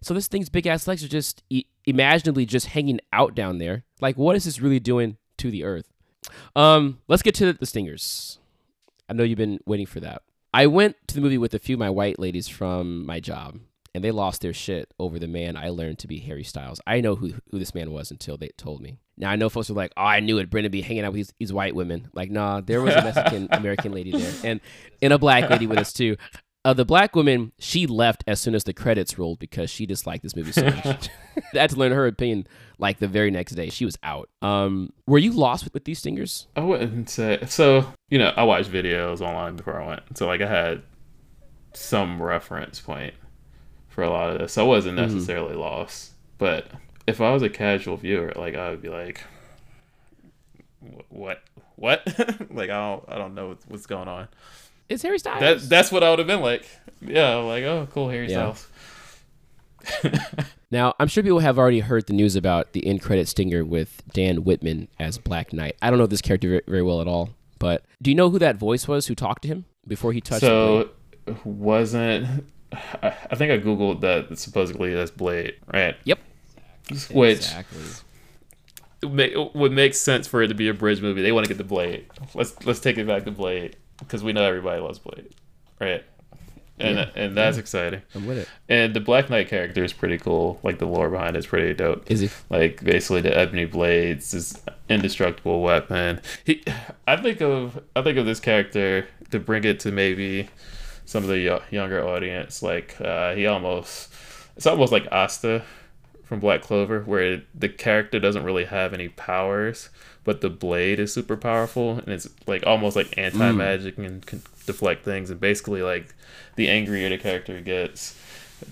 [0.00, 3.84] So this thing's big ass legs are just e- imaginably just hanging out down there.
[4.00, 5.92] Like, what is this really doing to the Earth?
[6.54, 8.38] Um, let's get to the stingers.
[9.08, 10.22] I know you've been waiting for that.
[10.52, 13.58] I went to the movie with a few of my white ladies from my job,
[13.94, 16.80] and they lost their shit over the man I learned to be Harry Styles.
[16.86, 18.98] I know who who this man was until they told me.
[19.16, 20.50] Now I know folks were like, "Oh, I knew it.
[20.50, 23.48] Brendan be hanging out with these, these white women." Like, nah, there was a Mexican
[23.50, 24.60] American lady there, and
[25.02, 26.16] and a black lady with us too.
[26.66, 30.24] Uh, the black woman, she left as soon as the credits rolled because she disliked
[30.24, 31.08] this movie so much.
[31.54, 32.48] I had to learn her opinion
[32.78, 33.68] like the very next day.
[33.70, 34.28] She was out.
[34.42, 36.48] Um, were you lost with, with these stingers?
[36.56, 37.86] I wouldn't say so.
[38.10, 40.82] You know, I watched videos online before I went, so like I had
[41.72, 43.14] some reference point
[43.86, 44.58] for a lot of this.
[44.58, 45.14] I wasn't Mm-hmm.
[45.14, 46.66] necessarily lost, but
[47.06, 49.22] if I was a casual viewer, like I would be like,
[51.10, 51.42] "What?
[51.76, 52.02] What?
[52.50, 54.26] like I don't, I don't know what's going on."
[54.88, 55.40] It's Harry Styles.
[55.40, 56.66] That that's what I would have been like.
[57.00, 58.52] Yeah, like oh, cool, Harry Yeah.
[58.54, 58.68] Styles.
[60.70, 64.02] Now, I'm sure people have already heard the news about the end credit stinger with
[64.12, 65.76] Dane Whitman as Black Knight.
[65.80, 67.30] I don't know this character very, very well at all,
[67.60, 70.40] but do you know who that voice was who talked to him before he touched
[70.40, 70.48] the
[71.26, 71.36] blade?
[71.36, 75.96] So wasn't I I think I googled that supposedly that's Blade, right?
[76.04, 76.18] Yep.
[77.12, 77.80] Which Exactly.
[79.04, 81.22] ma- would make sense for it to be a bridge movie.
[81.22, 82.06] They want to get the Blade.
[82.34, 85.34] Let's let's take it back to Blade because we know everybody loves Blade,
[85.80, 86.04] right?
[86.78, 87.08] And Yeah.
[87.14, 87.60] and that's Yeah.
[87.60, 88.02] exciting.
[88.14, 88.48] I'm with it.
[88.68, 90.60] And the Black Knight character is pretty cool.
[90.62, 92.10] Like the lore behind it is pretty dope.
[92.10, 92.30] Is he?
[92.50, 96.20] Like basically the ebony blades, this indestructible weapon.
[96.44, 96.62] He,
[97.08, 100.48] I think of I think of this character to bring it to maybe
[101.06, 102.62] some of the yo- younger audience.
[102.62, 104.12] Like uh, he almost
[104.56, 105.62] it's almost like Asta
[106.24, 109.88] from Black Clover, where the character doesn't really have any powers,
[110.26, 114.04] but the blade is super powerful, and it's like almost like anti magic hmm.
[114.04, 115.30] and can deflect things.
[115.30, 116.14] And basically, like
[116.56, 118.20] the angrier the character gets,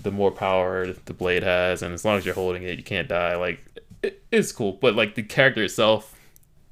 [0.03, 3.09] the more power the blade has, and as long as you're holding it, you can't
[3.09, 3.37] die.
[3.37, 3.65] Like
[4.03, 6.19] it, it's cool, but like the character itself,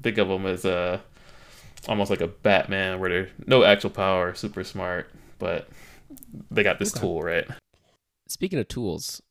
[0.02, 1.00] think of him as a
[1.88, 5.08] almost like a Batman, where they're no actual power, super smart,
[5.38, 5.68] but
[6.50, 7.00] they got this Okay.
[7.00, 7.46] tool right.
[8.26, 9.22] Speaking of tools,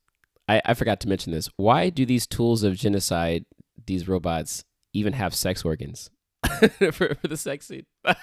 [0.48, 1.50] I, I forgot to mention this.
[1.56, 3.44] Why do these tools of genocide,
[3.86, 6.10] these robots, even have sex organs
[6.92, 7.86] for, for the sex scene?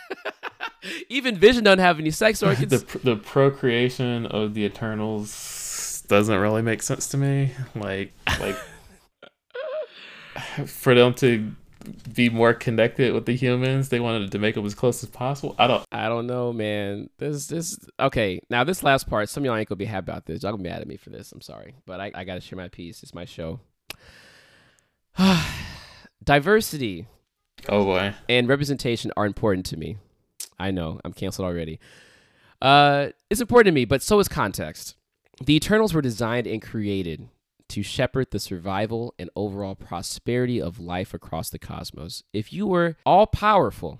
[1.09, 2.83] even Vision don't have any sex organs.
[2.83, 7.51] the the procreation of the Eternals doesn't really make sense to me.
[7.75, 8.55] Like like
[10.65, 11.53] for them to
[12.13, 15.55] be more connected with the humans, they wanted to make them as close as possible.
[15.57, 15.85] I don't.
[15.91, 17.09] I don't know, man.
[17.17, 18.39] This this okay.
[18.49, 20.43] Now this last part, some of y'all ain't gonna be happy about this.
[20.43, 21.31] Y'all gonna be mad at me for this.
[21.31, 23.03] I'm sorry, but I, I gotta share my piece.
[23.03, 23.59] It's my show.
[26.29, 27.07] Diversity
[27.67, 28.13] Oh boy.
[28.29, 29.97] and representation are important to me.
[30.59, 31.79] I know I'm canceled already.
[32.61, 34.93] Uh, it's important to me, but so is context.
[35.43, 37.29] The Eternals were designed and created
[37.69, 42.21] to shepherd the survival and overall prosperity of life across the cosmos.
[42.31, 43.99] If you were all powerful,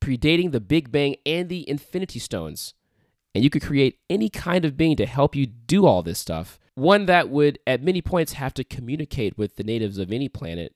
[0.00, 2.72] predating the Big Bang and the Infinity Stones,
[3.34, 6.58] and you could create any kind of being to help you do all this stuff,
[6.74, 10.74] one that would at many points have to communicate with the natives of any planet,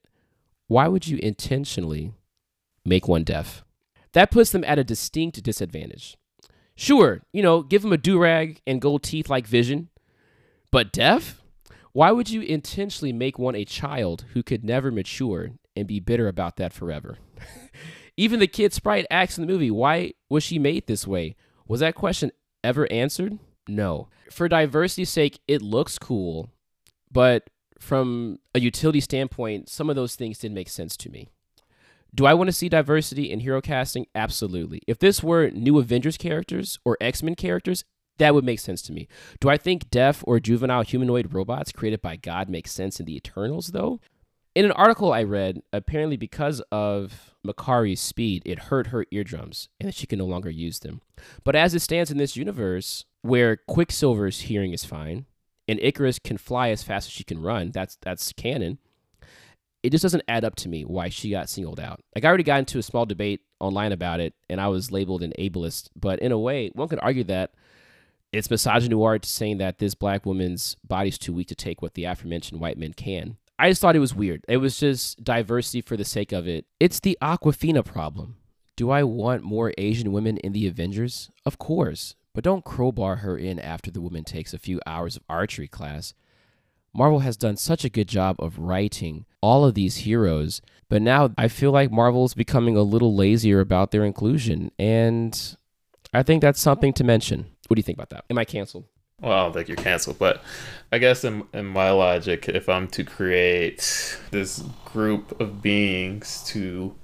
[0.71, 2.13] why would you intentionally
[2.85, 3.65] make one deaf?
[4.13, 6.17] That puts them at a distinct disadvantage.
[6.77, 9.89] Sure, you know, give them a do rag and gold teeth like Vision,
[10.71, 11.43] but deaf?
[11.91, 16.29] Why would you intentionally make one a child who could never mature and be bitter
[16.29, 17.19] about that forever?
[18.17, 21.35] Even the kid sprite asks in the movie, why was she made this way?
[21.67, 22.31] Was that question
[22.63, 23.41] ever answered?
[23.67, 24.07] No.
[24.31, 26.49] For diversity's sake, it looks cool,
[27.11, 27.51] but
[27.81, 31.29] from a utility standpoint, some of those things didn't make sense to me.
[32.15, 34.07] Do I want to see diversity in hero casting?
[34.15, 34.83] Absolutely.
[34.87, 37.85] If this were new Avengers characters or X Men characters,
[38.19, 39.09] that would make sense to me.
[39.41, 43.17] Do I think deaf or juvenile humanoid robots created by God make sense in the
[43.17, 44.01] Eternals, though?
[44.55, 49.89] In an article I read, apparently because of Makkari's speed, it hurt her eardrums and
[49.89, 51.01] that she can no longer use them.
[51.45, 55.27] But as it stands in this universe, where Quicksilver's hearing is fine
[55.71, 58.79] and Ikaris can fly as fast as she can run, that's that's canon.
[59.83, 62.01] It just doesn't add up to me why she got singled out.
[62.15, 65.23] Like I already got into a small debate online about it, and I was labeled
[65.23, 65.89] an ableist.
[65.95, 67.53] But in a way, one could argue that
[68.33, 72.05] it's misogyny misogynoir saying that this black woman's body's too weak to take what the
[72.05, 73.37] aforementioned white men can.
[73.59, 74.45] I just thought it was weird.
[74.49, 76.67] It was just diversity for the sake of it.
[76.81, 78.37] It's the Awkwafina problem.
[78.75, 81.31] Do I want more Asian women in the Avengers?
[81.45, 82.17] Of course.
[82.35, 86.15] But don't crowbar her in after the woman takes a few hours of archery class.
[86.93, 91.33] Marvel has done such a good job of writing all of these heroes, but now
[91.39, 95.57] I feel like Marvel's becoming a little lazier about their inclusion, and
[96.13, 97.47] I think that's something to mention.
[97.69, 98.25] What do you think about that?
[98.29, 98.87] Am I canceled?
[99.21, 100.43] Well, I don't think you're canceled, but
[100.91, 106.97] I guess in, in my logic, if I'm to create this group of beings to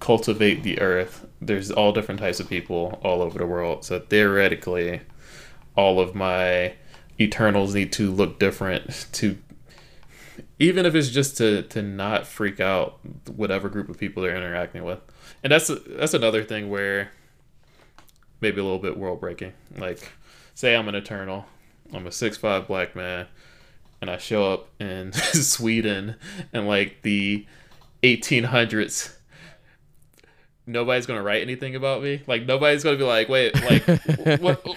[0.00, 3.84] cultivate the earth, there's all different types of people all over the world.
[3.84, 5.02] So theoretically,
[5.76, 6.74] all of my
[7.20, 9.36] Eternals need to look different to
[10.58, 14.84] even if it's just to to not freak out whatever group of people they're interacting
[14.84, 15.00] with.
[15.42, 17.10] And that's that's another thing where
[18.40, 19.52] maybe a little bit world breaking.
[19.76, 20.12] Like
[20.54, 21.46] say I'm an Eternal,
[21.92, 23.26] I'm a six five black man,
[24.00, 26.16] and I show up in Sweden
[26.52, 27.46] in like the
[28.02, 29.14] 1800s.
[30.68, 32.22] Nobody's gonna write anything about me.
[32.26, 34.64] Like nobody's gonna be like, wait, like what?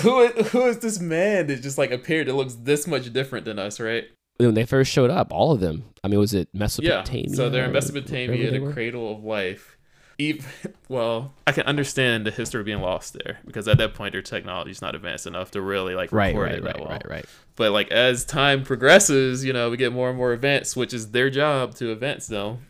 [0.00, 3.58] Who who is this man that just like appeared that looks this much different than
[3.58, 4.04] us, right?
[4.38, 5.84] When they first showed up, all of them.
[6.04, 7.24] I mean, was it Mesopotamia?
[7.28, 9.78] Yeah, so they're in Mesopotamia, they the cradle of life.
[10.18, 10.44] Even,
[10.88, 14.70] well, I can understand the history being lost there because at that point their technology
[14.72, 16.90] is not advanced enough to really like Right, record right, it that right, well.
[16.90, 17.24] right, right.
[17.56, 21.12] But like as time progresses, you know, we get more and more events, which is
[21.12, 22.66] their job to advance them.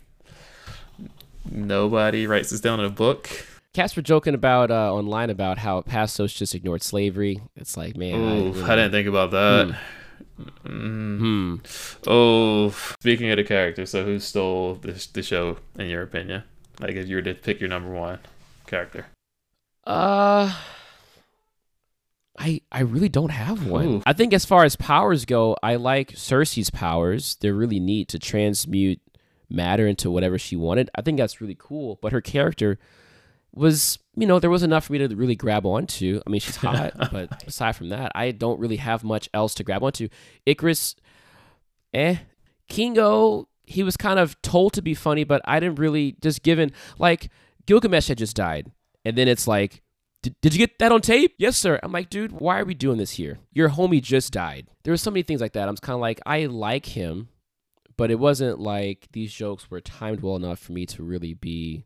[1.51, 3.29] Nobody writes this down in a book.
[3.75, 7.41] Cats were joking about uh, online about how Phastos just ignored slavery.
[7.57, 9.79] It's like, man, Ooh, I didn't think about that.
[10.67, 11.57] Hmm.
[12.07, 12.71] Oh,
[13.01, 16.43] speaking of the character, so who stole the, the show in your opinion?
[16.81, 18.19] Like if you were to pick your number one
[18.67, 19.07] character.
[19.87, 20.55] Uh
[22.39, 23.87] I I really don't have one.
[23.87, 24.03] Ooh.
[24.07, 27.37] I think as far as powers go, I like Sersi's powers.
[27.41, 29.01] They're really neat to transmute
[29.53, 30.91] matter into whatever she wanted.
[30.95, 31.99] I think that's really cool.
[32.03, 32.79] But her character
[33.55, 36.21] was, you know, there was enough for me to really grab onto.
[36.27, 39.65] I mean, she's hot, but aside from that, I don't really have much else to
[39.65, 40.09] grab onto.
[40.47, 40.95] Ikaris,
[41.95, 42.17] eh.
[42.69, 46.73] Kingo, he was kind of told to be funny, but I didn't really just given
[46.99, 47.31] like
[47.67, 48.71] Gilgamesh had just died,
[49.05, 49.83] and then it's like,
[50.23, 51.35] "Did- did you get that on tape?
[51.39, 51.79] Yes, sir.
[51.83, 53.39] I'm like, dude, why are we doing this here?
[53.53, 54.69] Your homie just died.
[54.85, 55.69] There were so many things like that.
[55.69, 57.29] I'm kind of like, I like him,
[57.97, 61.85] but it wasn't like these jokes were timed well enough for me to really be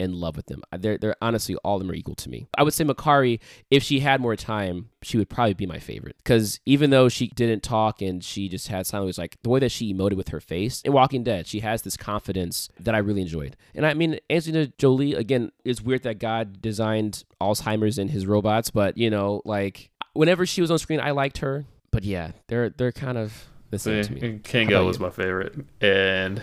[0.00, 0.62] in love with them.
[0.76, 2.46] They're, they're honestly all of them are equal to me.
[2.56, 3.40] I would say Makkari,
[3.70, 6.16] if she had more time, she would probably be my favorite.
[6.18, 9.60] Because even though she didn't talk and she just had silence, was like the way
[9.60, 12.98] that she emoted with her face in Walking Dead, she has this confidence that I
[12.98, 13.56] really enjoyed.
[13.74, 18.70] And I mean, Angelina Jolie, again, it's weird that God designed Alzheimer's in his robots,
[18.70, 21.66] but you know, like whenever she was on screen, I liked her.
[21.90, 23.46] But yeah, they're they're kind of
[23.78, 24.20] same to me.
[24.32, 25.02] How Kingo was you?
[25.04, 26.38] my favorite, and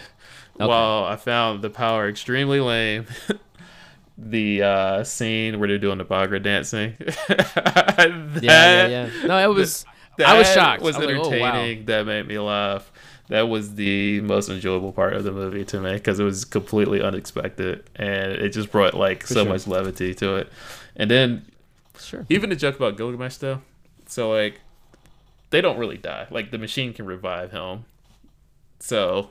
[0.56, 0.68] Okay.
[0.68, 3.06] while I found the power extremely lame,
[4.18, 6.96] the uh, scene where they're doing the Bhangra dancing,
[7.30, 9.10] yeah, yeah, yeah.
[9.26, 9.86] No, it was.
[10.24, 10.82] I was that shocked.
[10.84, 11.48] Was I was like, oh, wow.
[11.48, 11.86] entertaining.
[11.86, 12.92] That made me laugh.
[13.30, 17.02] That was the most enjoyable part of the movie to me because it was completely
[17.02, 19.54] unexpected and it just brought like For so sure.
[19.54, 20.52] much levity to it.
[20.98, 21.46] And then,
[21.98, 22.26] Sure.
[22.30, 23.62] even the joke about Gilgamesh though.
[24.08, 24.60] So like,
[25.52, 26.28] they don't really die.
[26.32, 27.86] Like the machine can revive him.
[28.80, 29.30] So,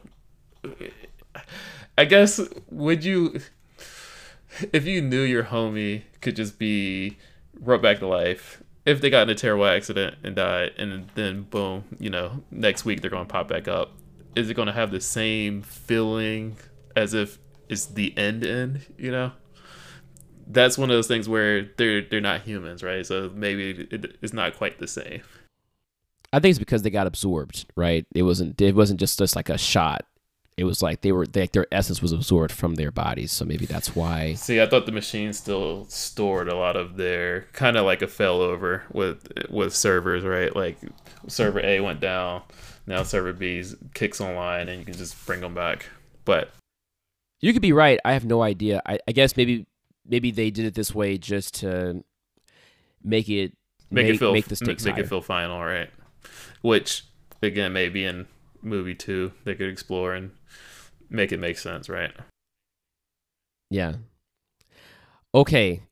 [1.98, 2.40] I guess
[2.70, 3.40] would you,
[4.72, 7.18] if you knew your homie could just be
[7.58, 11.42] brought back to life, if they got in a terrible accident and died, and then
[11.42, 13.92] boom, you know, next week they're going to pop back up,
[14.36, 16.56] is it going to have the same feeling
[16.94, 18.86] as if it's the end end?
[18.96, 19.32] You know,
[20.46, 23.04] that's one of those things where they're they're not humans, right?
[23.04, 25.22] So maybe it, it's not quite the same.
[26.32, 28.06] I think it's because they got absorbed, right?
[28.14, 30.04] It wasn't it wasn't just just like a shot.
[30.56, 33.66] It was like they were they, their essence was absorbed from their bodies, so maybe
[33.66, 34.34] that's why.
[34.34, 38.06] See, I thought the machine still stored a lot of their kind of like a
[38.06, 40.54] failover with with servers, right?
[40.54, 40.78] Like
[41.28, 42.42] server A went down,
[42.86, 43.64] now server B
[43.94, 45.86] kicks online, and you can just bring them back.
[46.24, 46.50] But
[47.40, 47.98] You could be right.
[48.04, 48.82] I have no idea.
[48.84, 49.66] I, I guess maybe
[50.06, 52.04] maybe they did it this way just to
[53.02, 53.56] make it
[53.90, 55.04] make, it feel make the stakes make higher.
[55.04, 55.90] it feel final, right?
[56.62, 57.04] Which
[57.42, 58.26] again, maybe in
[58.62, 60.32] movie two they could explore and
[61.08, 62.12] make it make sense, right?
[63.70, 63.94] Yeah.
[65.34, 65.82] Okay.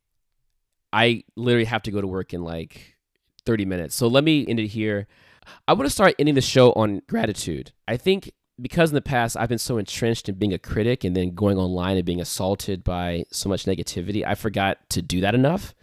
[0.92, 2.96] I literally have to go to work in like
[3.44, 3.94] 30 minutes.
[3.94, 5.06] So let me end it here.
[5.66, 7.72] I want to start ending the show on gratitude.
[7.86, 11.14] I think because in the past I've been so entrenched in being a critic and
[11.16, 15.34] then going online and being assaulted by so much negativity, I forgot to do that
[15.34, 15.74] enough.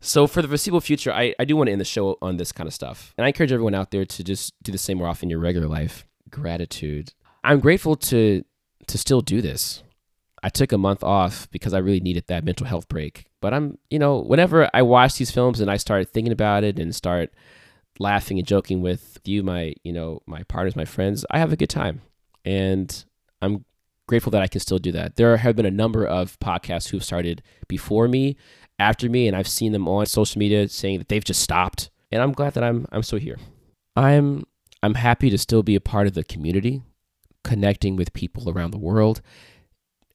[0.00, 2.52] So for the foreseeable future, I, I do want to end the show on this
[2.52, 3.14] kind of stuff.
[3.16, 5.40] And I encourage everyone out there to just do the same more often in your
[5.40, 6.06] regular life.
[6.30, 7.12] Gratitude.
[7.42, 8.44] I'm grateful to
[8.86, 9.82] to still do this.
[10.42, 13.26] I took a month off because I really needed that mental health break.
[13.40, 16.78] But I'm, you know, whenever I watch these films and I start thinking about it
[16.78, 17.32] and start
[17.98, 21.56] laughing and joking with you, my, you know, my partners, my friends, I have a
[21.56, 22.02] good time.
[22.44, 23.04] And
[23.42, 23.64] I'm
[24.06, 25.16] grateful that I can still do that.
[25.16, 28.36] There have been a number of podcasts who've started before me,
[28.78, 31.90] after me, and I've seen them on social media saying that they've just stopped.
[32.12, 33.38] And I'm glad that I'm I'm still here.
[33.96, 34.44] I'm
[34.82, 36.82] I'm happy to still be a part of the community,
[37.42, 39.20] connecting with people around the world.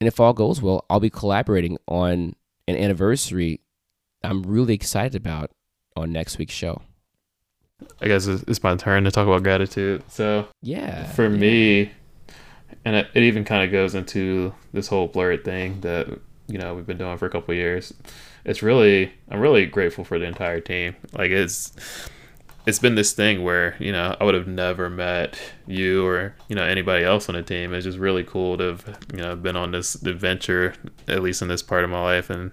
[0.00, 2.34] And if all goes well, I'll be collaborating on
[2.66, 3.60] an anniversary
[4.24, 5.50] I'm really excited about
[5.96, 6.82] on next week's show.
[8.00, 10.04] I guess it's my turn to talk about gratitude.
[10.08, 11.36] So, yeah, for yeah.
[11.36, 11.92] me,
[12.84, 16.74] and it, it even kind of goes into this whole blerd thing that you know
[16.74, 17.94] we've been doing for a couple years.
[18.44, 20.96] It's really I'm really grateful for the entire team.
[21.12, 21.72] Like it's
[22.66, 26.56] it's been this thing where you know I would have never met you or you
[26.56, 27.72] know anybody else on the team.
[27.72, 30.74] It's just really cool to have you know been on this adventure
[31.08, 32.50] at least in this part of my life and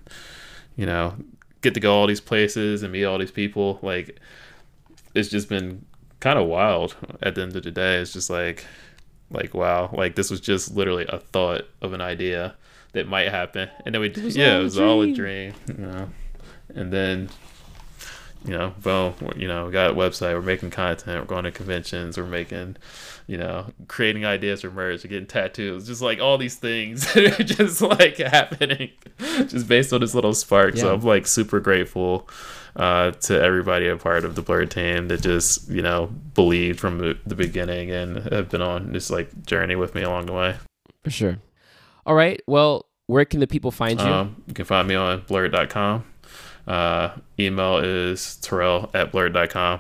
[0.76, 1.16] you know
[1.62, 3.80] get to go all these places and meet all these people.
[3.82, 4.20] Like
[5.14, 5.86] it's just been
[6.20, 6.96] kind of wild.
[7.22, 8.66] At the end of the day, it's just like
[9.32, 12.56] like wow, like this was just literally a thought of an idea
[12.94, 16.10] that might happen, and then we yeah, it was all a dream, you know,
[16.74, 17.30] and then
[18.46, 21.52] you know, boom, you know, we got a website, we're making content, we're going to
[21.52, 22.78] conventions, we're making,
[23.28, 27.40] you know, creating ideas for merch, we're getting tattoos, just like all these things that
[27.40, 28.92] are just like happening
[29.48, 30.76] just based on this little spark.
[30.76, 30.82] Yeah.
[30.82, 32.30] So I'm like super grateful
[32.78, 37.00] uh, to everybody a part of the Blerd team that just, you know, believed from
[37.26, 40.56] the beginning and have been on this like journey with me along the way.
[41.04, 41.38] For sure.
[42.10, 42.42] All right.
[42.48, 44.06] Well, where can the people find you?
[44.08, 46.04] Um, you can find me on blerd.com.
[46.68, 49.80] Uh, email is terrell at blerd.com.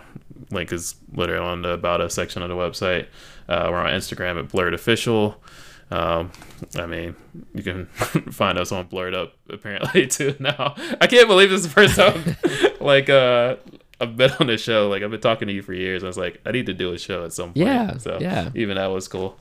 [0.51, 3.07] Link is literally on the About Us section of the website.
[3.47, 5.41] Uh, we're on Instagram at blurred official.
[5.89, 6.31] Um,
[6.77, 7.15] I mean,
[7.55, 7.85] you can
[8.31, 10.75] find us on Blerd Up apparently too now.
[11.01, 12.37] I can't believe this is the first time
[12.79, 13.55] like uh
[13.99, 14.87] I've been on this show.
[14.87, 16.03] Like I've been talking to you for years.
[16.03, 17.57] I was like, I need to do a show at some point.
[17.65, 17.97] Yeah.
[17.97, 18.51] So yeah.
[18.53, 19.39] even that was cool.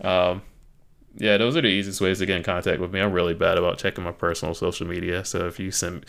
[0.00, 0.40] Um,
[1.16, 3.00] yeah, those are the easiest ways to get in contact with me.
[3.00, 5.24] I'm really bad about checking my personal social media.
[5.24, 6.06] So if you send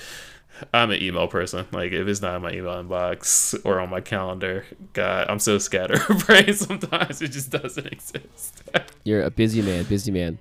[0.73, 1.65] I'm an email person.
[1.71, 5.57] Like if it's not in my email inbox or on my calendar, God, I'm so
[5.57, 8.63] scatterbrained sometimes it just doesn't exist.
[9.03, 10.37] You're a busy man, busy man.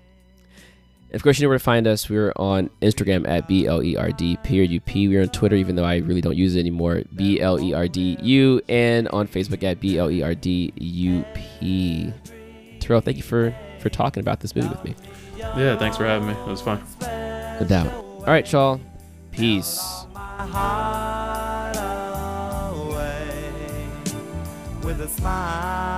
[1.13, 2.09] Of course, you know where to find us.
[2.09, 5.09] We're on Instagram at B L E R D period U P.
[5.09, 7.03] We're on Twitter, even though I really don't use it anymore.
[7.17, 10.73] B L E R D U, and on Facebook at B L E R D
[10.77, 12.13] U P.
[12.79, 14.95] Terrell, thank you for for talking about this movie with me.
[15.37, 16.35] Yeah, thanks for having me.
[16.35, 16.83] It was fun.
[17.01, 17.93] No doubt.
[17.93, 18.81] All right, y'all.
[19.33, 20.07] Peace.
[24.83, 25.90] with a smile.